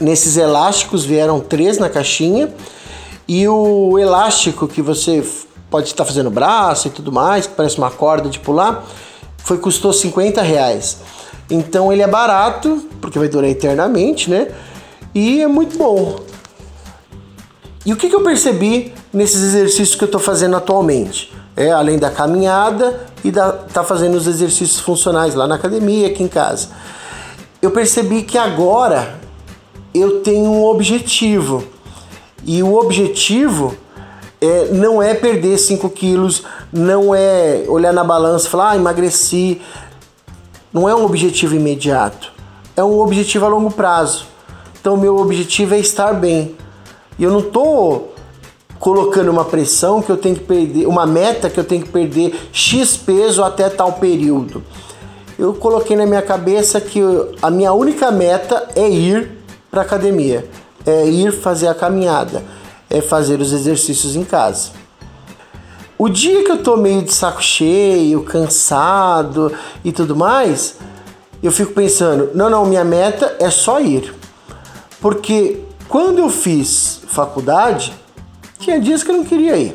nesses 0.00 0.36
elásticos, 0.36 1.04
vieram 1.04 1.40
três 1.40 1.78
na 1.78 1.88
caixinha. 1.88 2.48
E 3.26 3.46
o 3.48 3.98
elástico 3.98 4.68
que 4.68 4.80
você 4.80 5.24
pode 5.68 5.88
estar 5.88 6.04
fazendo 6.04 6.30
braço 6.30 6.86
e 6.88 6.90
tudo 6.90 7.10
mais, 7.10 7.46
que 7.46 7.54
parece 7.54 7.76
uma 7.76 7.90
corda 7.90 8.28
de 8.28 8.38
pular, 8.38 8.84
foi 9.38 9.58
custou 9.58 9.92
50 9.92 10.40
reais. 10.42 10.98
Então 11.50 11.92
ele 11.92 12.02
é 12.02 12.08
barato, 12.08 12.86
porque 13.00 13.18
vai 13.18 13.28
durar 13.28 13.50
eternamente, 13.50 14.30
né? 14.30 14.48
E 15.14 15.42
é 15.42 15.46
muito 15.46 15.76
bom. 15.76 16.31
E 17.84 17.92
o 17.92 17.96
que, 17.96 18.08
que 18.08 18.14
eu 18.14 18.22
percebi 18.22 18.92
nesses 19.12 19.42
exercícios 19.42 19.94
que 19.94 20.04
eu 20.04 20.06
estou 20.06 20.20
fazendo 20.20 20.56
atualmente? 20.56 21.32
É, 21.56 21.70
além 21.72 21.98
da 21.98 22.10
caminhada 22.10 23.06
e 23.24 23.30
da 23.30 23.52
tá 23.52 23.82
fazendo 23.82 24.14
os 24.14 24.26
exercícios 24.26 24.80
funcionais 24.80 25.34
lá 25.34 25.46
na 25.46 25.56
academia, 25.56 26.06
aqui 26.06 26.22
em 26.22 26.28
casa. 26.28 26.68
Eu 27.60 27.70
percebi 27.70 28.22
que 28.22 28.38
agora 28.38 29.20
eu 29.92 30.20
tenho 30.20 30.50
um 30.50 30.64
objetivo. 30.64 31.64
E 32.44 32.62
o 32.62 32.74
objetivo 32.74 33.76
é, 34.40 34.68
não 34.72 35.02
é 35.02 35.14
perder 35.14 35.58
5 35.58 35.88
quilos, 35.90 36.42
não 36.72 37.14
é 37.14 37.64
olhar 37.68 37.92
na 37.92 38.02
balança 38.02 38.46
e 38.46 38.50
falar, 38.50 38.70
ah, 38.70 38.76
emagreci. 38.76 39.60
Não 40.72 40.88
é 40.88 40.94
um 40.94 41.04
objetivo 41.04 41.54
imediato, 41.54 42.32
é 42.74 42.82
um 42.82 42.98
objetivo 42.98 43.44
a 43.44 43.48
longo 43.48 43.70
prazo. 43.70 44.26
Então, 44.80 44.96
meu 44.96 45.18
objetivo 45.18 45.74
é 45.74 45.78
estar 45.78 46.14
bem. 46.14 46.56
E 47.18 47.24
eu 47.24 47.30
não 47.30 47.40
estou 47.40 48.14
colocando 48.78 49.30
uma 49.30 49.44
pressão 49.44 50.02
que 50.02 50.10
eu 50.10 50.16
tenho 50.16 50.34
que 50.34 50.44
perder, 50.44 50.86
uma 50.86 51.06
meta 51.06 51.48
que 51.48 51.58
eu 51.58 51.64
tenho 51.64 51.82
que 51.82 51.88
perder 51.88 52.34
X 52.52 52.96
peso 52.96 53.42
até 53.44 53.68
tal 53.68 53.92
período. 53.94 54.62
Eu 55.38 55.54
coloquei 55.54 55.96
na 55.96 56.06
minha 56.06 56.22
cabeça 56.22 56.80
que 56.80 57.00
a 57.40 57.50
minha 57.50 57.72
única 57.72 58.10
meta 58.10 58.68
é 58.74 58.88
ir 58.88 59.30
para 59.70 59.82
academia, 59.82 60.48
é 60.84 61.06
ir 61.06 61.32
fazer 61.32 61.68
a 61.68 61.74
caminhada 61.74 62.42
é 62.92 63.00
fazer 63.00 63.40
os 63.40 63.52
exercícios 63.52 64.14
em 64.14 64.22
casa. 64.22 64.70
O 65.96 66.10
dia 66.10 66.44
que 66.44 66.50
eu 66.50 66.62
tô 66.62 66.76
meio 66.76 67.00
de 67.02 67.12
saco 67.12 67.42
cheio, 67.42 68.22
cansado 68.22 69.50
e 69.82 69.90
tudo 69.90 70.14
mais, 70.14 70.76
eu 71.42 71.50
fico 71.50 71.72
pensando, 71.72 72.30
não, 72.34 72.50
não, 72.50 72.66
minha 72.66 72.84
meta 72.84 73.36
é 73.40 73.50
só 73.50 73.80
ir. 73.80 74.14
Porque 75.00 75.60
quando 75.88 76.18
eu 76.18 76.28
fiz 76.28 77.02
faculdade, 77.08 77.92
tinha 78.58 78.80
dias 78.80 79.02
que 79.02 79.10
eu 79.10 79.16
não 79.16 79.24
queria 79.24 79.56
ir. 79.56 79.74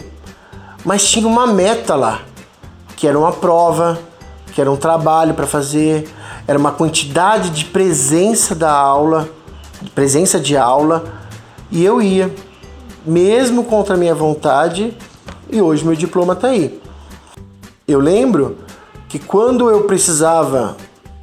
Mas 0.83 1.09
tinha 1.09 1.27
uma 1.27 1.47
meta 1.47 1.95
lá, 1.95 2.21
que 2.95 3.07
era 3.07 3.17
uma 3.17 3.31
prova, 3.31 3.99
que 4.53 4.61
era 4.61 4.71
um 4.71 4.77
trabalho 4.77 5.33
para 5.33 5.45
fazer, 5.45 6.09
era 6.47 6.57
uma 6.57 6.71
quantidade 6.71 7.49
de 7.49 7.65
presença 7.65 8.55
da 8.55 8.71
aula, 8.71 9.29
presença 9.93 10.39
de 10.39 10.55
aula, 10.55 11.03
e 11.69 11.83
eu 11.83 12.01
ia 12.01 12.33
mesmo 13.05 13.63
contra 13.63 13.95
a 13.95 13.97
minha 13.97 14.15
vontade, 14.15 14.95
e 15.49 15.61
hoje 15.61 15.85
meu 15.85 15.95
diploma 15.95 16.33
está 16.33 16.47
aí. 16.47 16.81
Eu 17.87 17.99
lembro 17.99 18.57
que 19.07 19.19
quando 19.19 19.69
eu 19.69 19.83
precisava 19.83 20.75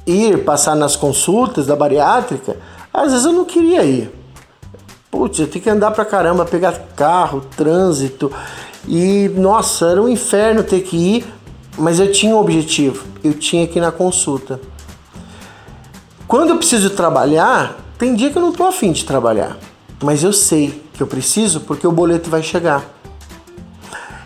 ir 0.05 0.43
passar 0.43 0.75
nas 0.75 0.95
consultas 0.95 1.67
da 1.67 1.75
bariátrica, 1.75 2.57
às 2.93 3.11
vezes 3.11 3.25
eu 3.25 3.33
não 3.33 3.45
queria 3.45 3.83
ir. 3.83 4.24
Putz, 5.15 5.39
eu 5.39 5.47
tenho 5.47 5.63
que 5.63 5.69
andar 5.69 5.91
pra 5.91 6.03
caramba, 6.03 6.43
pegar 6.43 6.73
carro, 6.93 7.39
trânsito. 7.55 8.29
E 8.85 9.29
nossa, 9.29 9.85
era 9.85 10.01
um 10.01 10.09
inferno 10.09 10.61
ter 10.61 10.81
que 10.81 10.97
ir, 10.97 11.25
mas 11.77 12.01
eu 12.01 12.11
tinha 12.11 12.35
um 12.35 12.37
objetivo, 12.37 13.05
eu 13.23 13.33
tinha 13.33 13.65
que 13.65 13.79
ir 13.79 13.81
na 13.81 13.93
consulta. 13.93 14.59
Quando 16.27 16.49
eu 16.49 16.57
preciso 16.57 16.89
trabalhar, 16.89 17.77
tem 17.97 18.13
dia 18.13 18.29
que 18.29 18.37
eu 18.37 18.41
não 18.41 18.51
tô 18.51 18.65
afim 18.65 18.91
de 18.91 19.05
trabalhar, 19.05 19.57
mas 20.03 20.21
eu 20.21 20.33
sei 20.33 20.83
que 20.93 21.01
eu 21.01 21.07
preciso 21.07 21.61
porque 21.61 21.87
o 21.87 21.93
boleto 21.93 22.29
vai 22.29 22.43
chegar. 22.43 22.83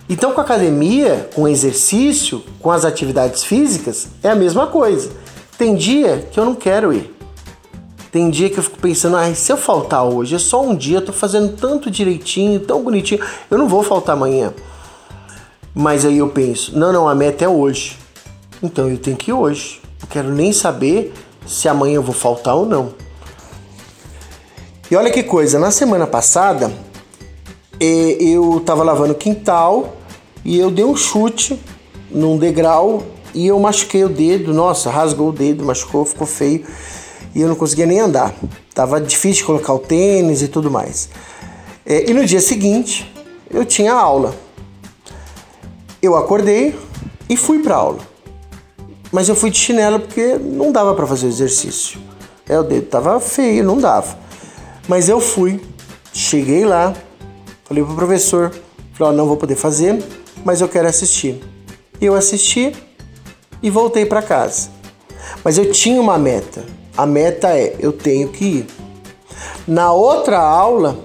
Então, 0.10 0.32
com 0.32 0.42
a 0.42 0.44
academia, 0.44 1.30
com 1.36 1.44
o 1.44 1.48
exercício, 1.48 2.44
com 2.60 2.72
as 2.72 2.84
atividades 2.84 3.44
físicas, 3.44 4.08
é 4.24 4.32
a 4.32 4.36
mesma 4.36 4.66
coisa. 4.66 5.12
Tem 5.56 5.76
dia 5.76 6.28
que 6.32 6.40
eu 6.40 6.46
não 6.46 6.56
quero 6.56 6.92
ir. 6.92 7.19
Tem 8.12 8.30
dia 8.30 8.50
que 8.50 8.58
eu 8.58 8.64
fico 8.64 8.80
pensando, 8.80 9.18
ah, 9.18 9.34
se 9.36 9.52
eu 9.52 9.58
faltar 9.58 10.04
hoje, 10.04 10.36
é 10.36 10.40
só 10.40 10.64
um 10.64 10.76
dia, 10.76 10.98
eu 10.98 11.06
tô 11.06 11.14
fazendo 11.14 11.56
tanto 11.56 11.92
direitinho, 11.92 12.60
tão 12.60 12.84
bonitinho, 12.84 13.24
eu 13.52 13.58
não 13.58 13.68
vou 13.68 13.84
faltar 13.84 14.16
amanhã. 14.16 14.52
Mas 15.76 16.04
aí 16.04 16.18
eu 16.18 16.30
penso, 16.30 16.78
não, 16.78 16.92
não, 16.92 17.08
a 17.08 17.14
meta 17.14 17.46
é 17.46 17.48
hoje. 17.48 17.98
Então 18.64 18.90
eu 18.90 18.98
tenho 18.98 19.16
que 19.16 19.30
ir 19.30 19.34
hoje. 19.34 19.80
Não 20.02 20.10
quero 20.10 20.34
nem 20.34 20.52
saber 20.52 21.14
se 21.46 21.68
amanhã 21.68 21.96
eu 21.96 22.04
vou 22.04 22.16
faltar 22.16 22.56
ou 22.56 22.66
não. 22.66 22.94
E 24.90 24.96
olha 24.96 25.12
que 25.12 25.22
coisa, 25.22 25.60
na 25.60 25.70
semana 25.70 26.08
passada 26.08 26.72
eu 27.80 28.62
tava 28.66 28.84
lavando 28.84 29.14
o 29.14 29.16
quintal 29.16 29.96
e 30.44 30.58
eu 30.58 30.72
dei 30.72 30.84
um 30.84 30.96
chute 30.96 31.60
num 32.10 32.38
degrau 32.38 33.04
e 33.34 33.46
eu 33.46 33.60
machuquei 33.60 34.04
o 34.04 34.10
dedo, 34.10 34.52
nossa, 34.52 34.90
rasgou 34.90 35.30
o 35.30 35.32
dedo, 35.32 35.64
machucou, 35.64 36.04
ficou 36.04 36.26
feio 36.26 36.66
e 37.34 37.42
eu 37.42 37.48
não 37.48 37.56
conseguia 37.56 37.86
nem 37.86 38.00
andar. 38.00 38.34
Tava 38.74 39.00
difícil 39.00 39.46
colocar 39.46 39.74
o 39.74 39.80
tênis 39.80 40.42
e 40.42 40.48
tudo 40.48 40.70
mais. 40.70 41.10
e 41.86 42.14
no 42.14 42.26
dia 42.26 42.42
seguinte 42.42 43.12
eu 43.52 43.66
tinha 43.66 43.94
aula. 43.94 44.36
Eu 46.02 46.16
acordei 46.16 46.76
e 47.30 47.36
fui 47.36 47.60
para 47.60 47.76
aula. 47.76 48.00
Mas 49.12 49.28
eu 49.28 49.36
fui 49.36 49.50
de 49.50 49.58
chinelo 49.58 50.00
porque 50.00 50.36
não 50.38 50.72
dava 50.72 50.94
para 50.94 51.06
fazer 51.08 51.26
o 51.26 51.30
exercício. 51.30 52.00
É, 52.48 52.60
o 52.60 52.64
dedo 52.64 52.88
tava 52.88 53.20
feio, 53.20 53.64
não 53.64 53.78
dava. 53.78 54.18
Mas 54.88 55.10
eu 55.10 55.20
fui, 55.20 55.62
cheguei 56.14 56.66
lá, 56.66 56.96
falei 57.66 57.84
pro 57.84 57.96
professor, 57.96 58.52
falei, 58.94 59.14
ó, 59.14 59.16
não 59.16 59.28
vou 59.28 59.38
poder 59.38 59.56
fazer, 59.56 60.04
mas 60.44 60.62
eu 60.62 60.68
quero 60.68 60.88
assistir. 60.88 61.42
Eu 62.00 62.16
assisti 62.16 62.74
e 63.62 63.70
voltei 63.70 64.06
para 64.06 64.22
casa. 64.22 64.70
Mas 65.44 65.58
eu 65.58 65.72
tinha 65.72 66.02
uma 66.02 66.18
meta. 66.18 66.64
A 67.00 67.06
meta 67.06 67.58
é, 67.58 67.78
eu 67.80 67.94
tenho 67.94 68.28
que 68.28 68.44
ir. 68.44 68.68
Na 69.66 69.94
outra 69.94 70.38
aula, 70.38 71.00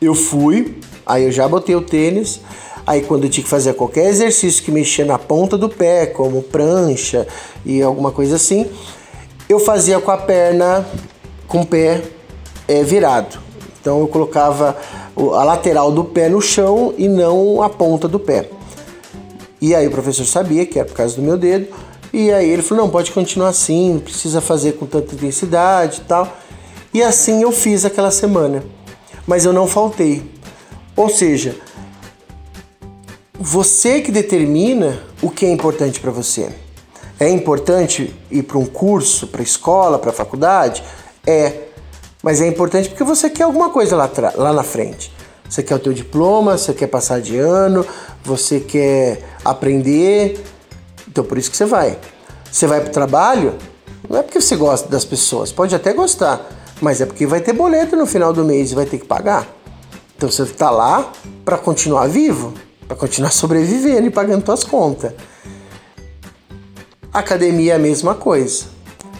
eu 0.00 0.14
fui, 0.14 0.78
aí 1.04 1.24
eu 1.24 1.32
já 1.32 1.48
botei 1.48 1.74
o 1.74 1.80
tênis, 1.80 2.40
Aí 2.86 3.02
quando 3.02 3.24
eu 3.24 3.28
tinha 3.28 3.42
que 3.42 3.50
fazer 3.50 3.74
qualquer 3.74 4.06
exercício 4.06 4.64
que 4.64 4.70
mexia 4.70 5.04
na 5.04 5.18
ponta 5.18 5.58
do 5.58 5.68
pé, 5.68 6.06
como 6.06 6.40
prancha 6.40 7.26
e 7.62 7.82
alguma 7.82 8.10
coisa 8.10 8.36
assim, 8.36 8.66
eu 9.46 9.58
fazia 9.60 10.00
com 10.00 10.10
a 10.10 10.16
perna, 10.16 10.86
com 11.46 11.62
o 11.62 11.66
pé 11.66 12.00
é, 12.66 12.82
virado. 12.84 13.38
Então 13.78 14.00
eu 14.00 14.08
colocava 14.08 14.74
a 15.16 15.44
lateral 15.44 15.90
do 15.92 16.04
pé 16.04 16.30
no 16.30 16.40
chão 16.40 16.94
e 16.96 17.08
não 17.08 17.60
a 17.60 17.68
ponta 17.68 18.08
do 18.08 18.20
pé. 18.20 18.48
E 19.60 19.74
aí 19.74 19.86
o 19.86 19.90
professor 19.90 20.24
sabia 20.24 20.64
que 20.64 20.78
era 20.78 20.88
por 20.88 20.94
causa 20.94 21.16
do 21.16 21.20
meu 21.22 21.36
dedo, 21.36 21.66
e 22.12 22.32
aí 22.32 22.48
ele 22.48 22.62
falou: 22.62 22.84
não, 22.84 22.90
pode 22.90 23.12
continuar 23.12 23.48
assim, 23.48 23.94
não 23.94 24.00
precisa 24.00 24.40
fazer 24.40 24.72
com 24.72 24.86
tanta 24.86 25.14
intensidade 25.14 26.00
e 26.00 26.04
tal. 26.04 26.36
E 26.92 27.02
assim 27.02 27.42
eu 27.42 27.52
fiz 27.52 27.84
aquela 27.84 28.10
semana, 28.10 28.64
mas 29.26 29.44
eu 29.44 29.52
não 29.52 29.66
faltei. 29.66 30.30
Ou 30.96 31.08
seja, 31.08 31.56
você 33.38 34.00
que 34.00 34.10
determina 34.10 35.00
o 35.22 35.30
que 35.30 35.46
é 35.46 35.50
importante 35.50 36.00
para 36.00 36.10
você. 36.10 36.48
É 37.20 37.28
importante 37.28 38.14
ir 38.30 38.42
para 38.44 38.58
um 38.58 38.66
curso, 38.66 39.26
para 39.26 39.42
escola, 39.42 39.98
para 39.98 40.12
faculdade? 40.12 40.82
É. 41.26 41.52
Mas 42.22 42.40
é 42.40 42.46
importante 42.46 42.88
porque 42.88 43.04
você 43.04 43.30
quer 43.30 43.44
alguma 43.44 43.70
coisa 43.70 43.96
lá, 43.96 44.10
lá 44.34 44.52
na 44.52 44.62
frente. 44.62 45.12
Você 45.48 45.62
quer 45.62 45.76
o 45.76 45.78
teu 45.78 45.92
diploma, 45.92 46.58
você 46.58 46.72
quer 46.72 46.88
passar 46.88 47.20
de 47.20 47.38
ano, 47.38 47.86
você 48.22 48.60
quer 48.60 49.22
aprender. 49.44 50.40
Então 51.18 51.26
por 51.26 51.36
isso 51.36 51.50
que 51.50 51.56
você 51.56 51.64
vai. 51.64 51.98
Você 52.48 52.64
vai 52.68 52.80
para 52.80 52.90
o 52.90 52.92
trabalho, 52.92 53.58
não 54.08 54.20
é 54.20 54.22
porque 54.22 54.40
você 54.40 54.54
gosta 54.54 54.88
das 54.88 55.04
pessoas, 55.04 55.50
pode 55.50 55.74
até 55.74 55.92
gostar, 55.92 56.48
mas 56.80 57.00
é 57.00 57.06
porque 57.06 57.26
vai 57.26 57.40
ter 57.40 57.52
boleto 57.52 57.96
no 57.96 58.06
final 58.06 58.32
do 58.32 58.44
mês 58.44 58.70
e 58.70 58.76
vai 58.76 58.86
ter 58.86 58.98
que 58.98 59.04
pagar. 59.04 59.48
Então 60.16 60.30
você 60.30 60.44
está 60.44 60.70
lá 60.70 61.10
para 61.44 61.58
continuar 61.58 62.06
vivo, 62.06 62.54
para 62.86 62.96
continuar 62.96 63.32
sobrevivendo 63.34 64.06
e 64.06 64.10
pagando 64.12 64.46
suas 64.46 64.62
contas. 64.62 65.12
Academia 67.12 67.72
é 67.72 67.76
a 67.76 67.80
mesma 67.80 68.14
coisa. 68.14 68.66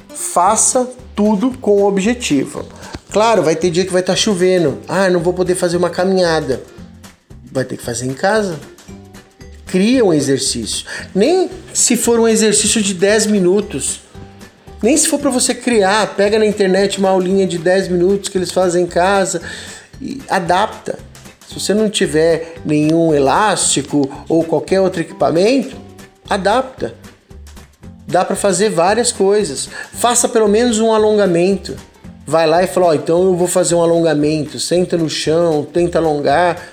Faça 0.09 0.89
tudo 1.17 1.51
com 1.59 1.83
objetivo. 1.83 2.65
Claro, 3.11 3.43
vai 3.43 3.57
ter 3.57 3.73
dia 3.73 3.85
que 3.85 3.93
vai 3.93 4.03
estar 4.03 4.13
tá 4.13 4.17
chovendo. 4.17 4.79
Ah, 4.87 5.11
não 5.11 5.19
vou 5.19 5.33
poder 5.33 5.57
fazer 5.57 5.77
uma 5.77 5.91
caminhada. 5.91 6.63
Vai 7.51 7.65
ter 7.65 7.77
que 7.77 7.83
fazer 7.83 8.07
em 8.07 8.15
casa. 8.15 8.57
Cria 9.69 10.05
um 10.05 10.13
exercício. 10.13 10.87
Nem 11.15 11.51
se 11.73 11.97
for 11.97 12.19
um 12.19 12.27
exercício 12.27 12.83
de 12.83 12.95
10 12.95 13.27
minutos. 13.27 14.01
Nem 14.83 14.97
se 14.97 15.09
for 15.09 15.19
para 15.19 15.31
você 15.31 15.55
criar, 15.55 16.15
pega 16.15 16.39
na 16.39 16.47
internet 16.47 16.99
uma 16.99 17.11
aulinha 17.11 17.47
de 17.47 17.59
10 17.59 17.89
minutos 17.89 18.29
que 18.29 18.39
eles 18.39 18.51
fazem 18.51 18.85
em 18.85 18.87
casa 18.87 19.43
e 20.01 20.21
adapta. 20.29 20.99
Se 21.47 21.59
você 21.59 21.75
não 21.75 21.89
tiver 21.91 22.55
nenhum 22.65 23.13
elástico 23.13 24.09
ou 24.29 24.45
qualquer 24.45 24.81
outro 24.81 25.01
equipamento, 25.01 25.77
adapta. 26.29 26.95
Dá 28.07 28.25
para 28.25 28.37
fazer 28.37 28.71
várias 28.71 29.13
coisas. 29.13 29.69
Faça 29.93 30.29
pelo 30.29 30.49
menos 30.49 30.79
um 30.79 30.93
alongamento. 30.93 31.77
Vai 32.27 32.47
lá 32.47 32.63
e 32.63 32.67
fala: 32.67 32.89
oh, 32.89 32.95
então 32.95 33.23
eu 33.23 33.35
vou 33.35 33.49
fazer 33.49 33.75
um 33.75 33.83
alongamento. 33.83 34.59
Senta 34.59 34.97
no 34.97 35.11
chão, 35.11 35.67
tenta 35.71 35.99
alongar. 35.99 36.69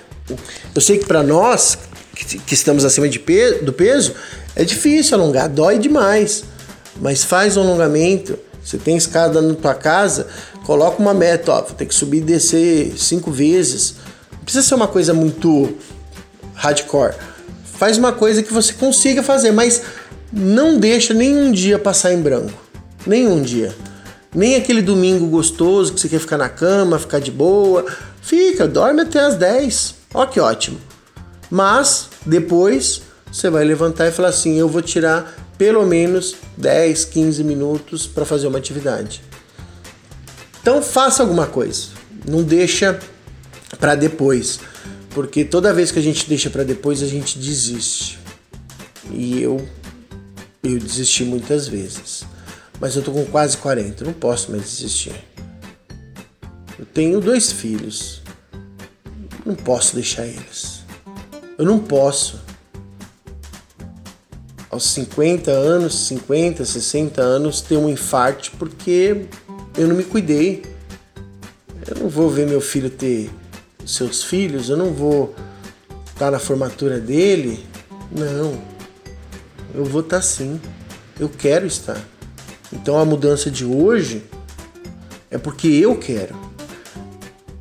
Eu 0.74 0.80
sei 0.80 0.98
que 0.98 1.06
para 1.06 1.22
nós 1.22 1.78
que, 2.24 2.54
estamos 2.54 2.84
acima 2.84 3.08
de 3.08 3.18
peso, 3.18 3.62
do 3.64 3.72
peso 3.72 4.14
é 4.54 4.64
difícil 4.64 5.18
alongar, 5.18 5.48
dói 5.48 5.78
demais. 5.78 6.44
Mas 7.00 7.22
faz 7.22 7.56
um 7.56 7.60
alongamento. 7.60 8.38
Você 8.64 8.78
tem 8.78 8.96
escada 8.96 9.40
na 9.42 9.54
tua 9.54 9.74
casa, 9.74 10.26
coloca 10.64 11.00
uma 11.00 11.14
meta, 11.14 11.52
ó, 11.52 11.62
vou 11.62 11.72
ter 11.72 11.86
que 11.86 11.94
subir 11.94 12.18
e 12.18 12.22
descer 12.22 12.94
cinco 12.96 13.30
vezes. 13.30 13.94
Não 14.32 14.40
precisa 14.40 14.66
ser 14.66 14.74
uma 14.74 14.88
coisa 14.88 15.14
muito 15.14 15.76
hardcore. 16.54 17.14
Faz 17.78 17.98
uma 17.98 18.12
coisa 18.12 18.42
que 18.42 18.52
você 18.52 18.72
consiga 18.72 19.22
fazer, 19.22 19.52
mas 19.52 19.82
não 20.32 20.78
deixa 20.78 21.14
nenhum 21.14 21.52
dia 21.52 21.78
passar 21.78 22.12
em 22.12 22.20
branco. 22.20 22.60
Nenhum 23.06 23.40
dia. 23.42 23.72
Nem 24.34 24.56
aquele 24.56 24.82
domingo 24.82 25.26
gostoso 25.26 25.94
que 25.94 26.00
você 26.00 26.08
quer 26.08 26.18
ficar 26.18 26.38
na 26.38 26.48
cama, 26.48 26.98
ficar 26.98 27.20
de 27.20 27.30
boa. 27.30 27.84
Fica, 28.20 28.66
dorme 28.66 29.02
até 29.02 29.20
as 29.20 29.36
10. 29.36 29.94
Ó 30.12 30.26
que 30.26 30.40
ótimo. 30.40 30.78
Mas 31.50 32.08
depois 32.24 33.02
você 33.30 33.50
vai 33.50 33.64
levantar 33.64 34.08
e 34.08 34.12
falar 34.12 34.28
assim: 34.28 34.58
eu 34.58 34.68
vou 34.68 34.82
tirar 34.82 35.34
pelo 35.58 35.84
menos 35.86 36.36
10, 36.56 37.04
15 37.06 37.44
minutos 37.44 38.06
para 38.06 38.24
fazer 38.24 38.46
uma 38.46 38.58
atividade. 38.58 39.22
Então 40.60 40.82
faça 40.82 41.22
alguma 41.22 41.46
coisa. 41.46 41.88
Não 42.28 42.42
deixa 42.42 42.98
para 43.78 43.94
depois, 43.94 44.58
porque 45.10 45.44
toda 45.44 45.72
vez 45.72 45.90
que 45.90 45.98
a 45.98 46.02
gente 46.02 46.28
deixa 46.28 46.50
para 46.50 46.64
depois 46.64 47.02
a 47.02 47.06
gente 47.06 47.38
desiste. 47.38 48.18
E 49.12 49.40
eu 49.40 49.66
eu 50.62 50.78
desisti 50.78 51.24
muitas 51.24 51.68
vezes. 51.68 52.24
Mas 52.80 52.96
eu 52.96 53.02
tô 53.02 53.12
com 53.12 53.24
quase 53.26 53.56
40, 53.58 54.04
não 54.04 54.12
posso 54.12 54.50
mais 54.50 54.64
desistir. 54.64 55.14
Eu 56.78 56.84
tenho 56.84 57.20
dois 57.20 57.52
filhos. 57.52 58.20
Não 59.44 59.54
posso 59.54 59.94
deixar 59.94 60.26
eles. 60.26 60.75
Eu 61.58 61.64
não 61.64 61.78
posso. 61.78 62.40
Aos 64.70 64.84
50 64.90 65.50
anos, 65.50 66.06
50, 66.06 66.64
60 66.64 67.22
anos, 67.22 67.60
ter 67.60 67.76
um 67.76 67.88
infarto 67.88 68.52
porque 68.58 69.26
eu 69.76 69.88
não 69.88 69.96
me 69.96 70.04
cuidei. 70.04 70.64
Eu 71.86 72.02
não 72.02 72.08
vou 72.08 72.28
ver 72.28 72.46
meu 72.46 72.60
filho 72.60 72.90
ter 72.90 73.30
seus 73.86 74.22
filhos, 74.24 74.68
eu 74.68 74.76
não 74.76 74.92
vou 74.92 75.34
estar 76.06 76.30
na 76.30 76.38
formatura 76.38 77.00
dele. 77.00 77.64
Não. 78.10 78.60
Eu 79.74 79.84
vou 79.84 80.00
estar 80.00 80.20
sim. 80.20 80.60
Eu 81.18 81.28
quero 81.28 81.66
estar. 81.66 82.00
Então 82.72 82.98
a 82.98 83.04
mudança 83.04 83.50
de 83.50 83.64
hoje 83.64 84.24
é 85.30 85.38
porque 85.38 85.68
eu 85.68 85.96
quero. 85.96 86.36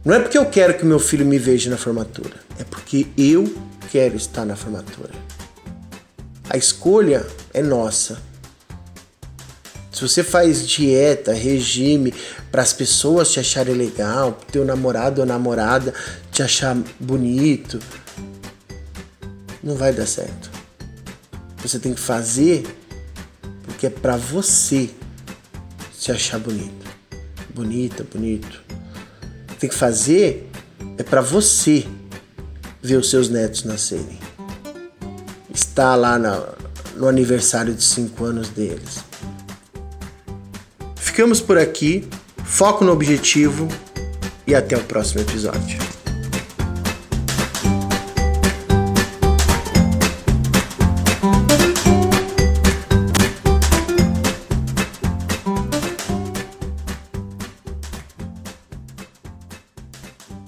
Não 0.03 0.15
é 0.15 0.19
porque 0.19 0.37
eu 0.37 0.45
quero 0.45 0.77
que 0.77 0.85
meu 0.85 0.99
filho 0.99 1.25
me 1.25 1.39
veja 1.39 1.69
na 1.69 1.77
formatura, 1.77 2.35
é 2.59 2.63
porque 2.63 3.07
eu 3.17 3.51
quero 3.91 4.15
estar 4.15 4.45
na 4.45 4.55
formatura. 4.55 5.11
A 6.49 6.57
escolha 6.57 7.25
é 7.53 7.61
nossa. 7.61 8.21
Se 9.91 10.01
você 10.01 10.23
faz 10.23 10.67
dieta, 10.67 11.33
regime 11.33 12.13
para 12.51 12.61
as 12.61 12.73
pessoas 12.73 13.31
te 13.31 13.39
acharem 13.39 13.75
legal, 13.75 14.33
pro 14.33 14.45
teu 14.47 14.65
namorado 14.65 15.21
ou 15.21 15.27
namorada 15.27 15.93
te 16.31 16.43
achar 16.43 16.75
bonito, 16.99 17.79
não 19.63 19.75
vai 19.75 19.93
dar 19.93 20.05
certo. 20.05 20.51
Você 21.61 21.79
tem 21.79 21.93
que 21.93 21.99
fazer 21.99 22.63
porque 23.63 23.87
é 23.87 23.89
para 23.89 24.17
você 24.17 24.89
se 25.97 26.11
achar 26.11 26.39
bonito. 26.39 26.85
Bonita, 27.53 28.03
bonito. 28.03 28.61
Tem 29.59 29.69
que 29.69 29.75
fazer 29.75 30.49
é 30.97 31.03
para 31.03 31.21
você 31.21 31.85
ver 32.85 32.97
os 32.97 33.09
seus 33.09 33.29
netos 33.29 33.63
nascerem. 33.63 34.19
Estar 35.53 35.95
lá 35.95 36.19
no 36.95 37.07
aniversário 37.07 37.73
de 37.73 37.83
5 37.83 38.25
anos 38.25 38.49
deles. 38.49 39.03
Ficamos 40.95 41.41
por 41.41 41.57
aqui. 41.57 42.07
Foco 42.43 42.85
no 42.85 42.91
objetivo 42.91 43.67
e 44.45 44.53
até 44.53 44.77
o 44.77 44.83
próximo 44.83 45.21
episódio. 45.21 45.94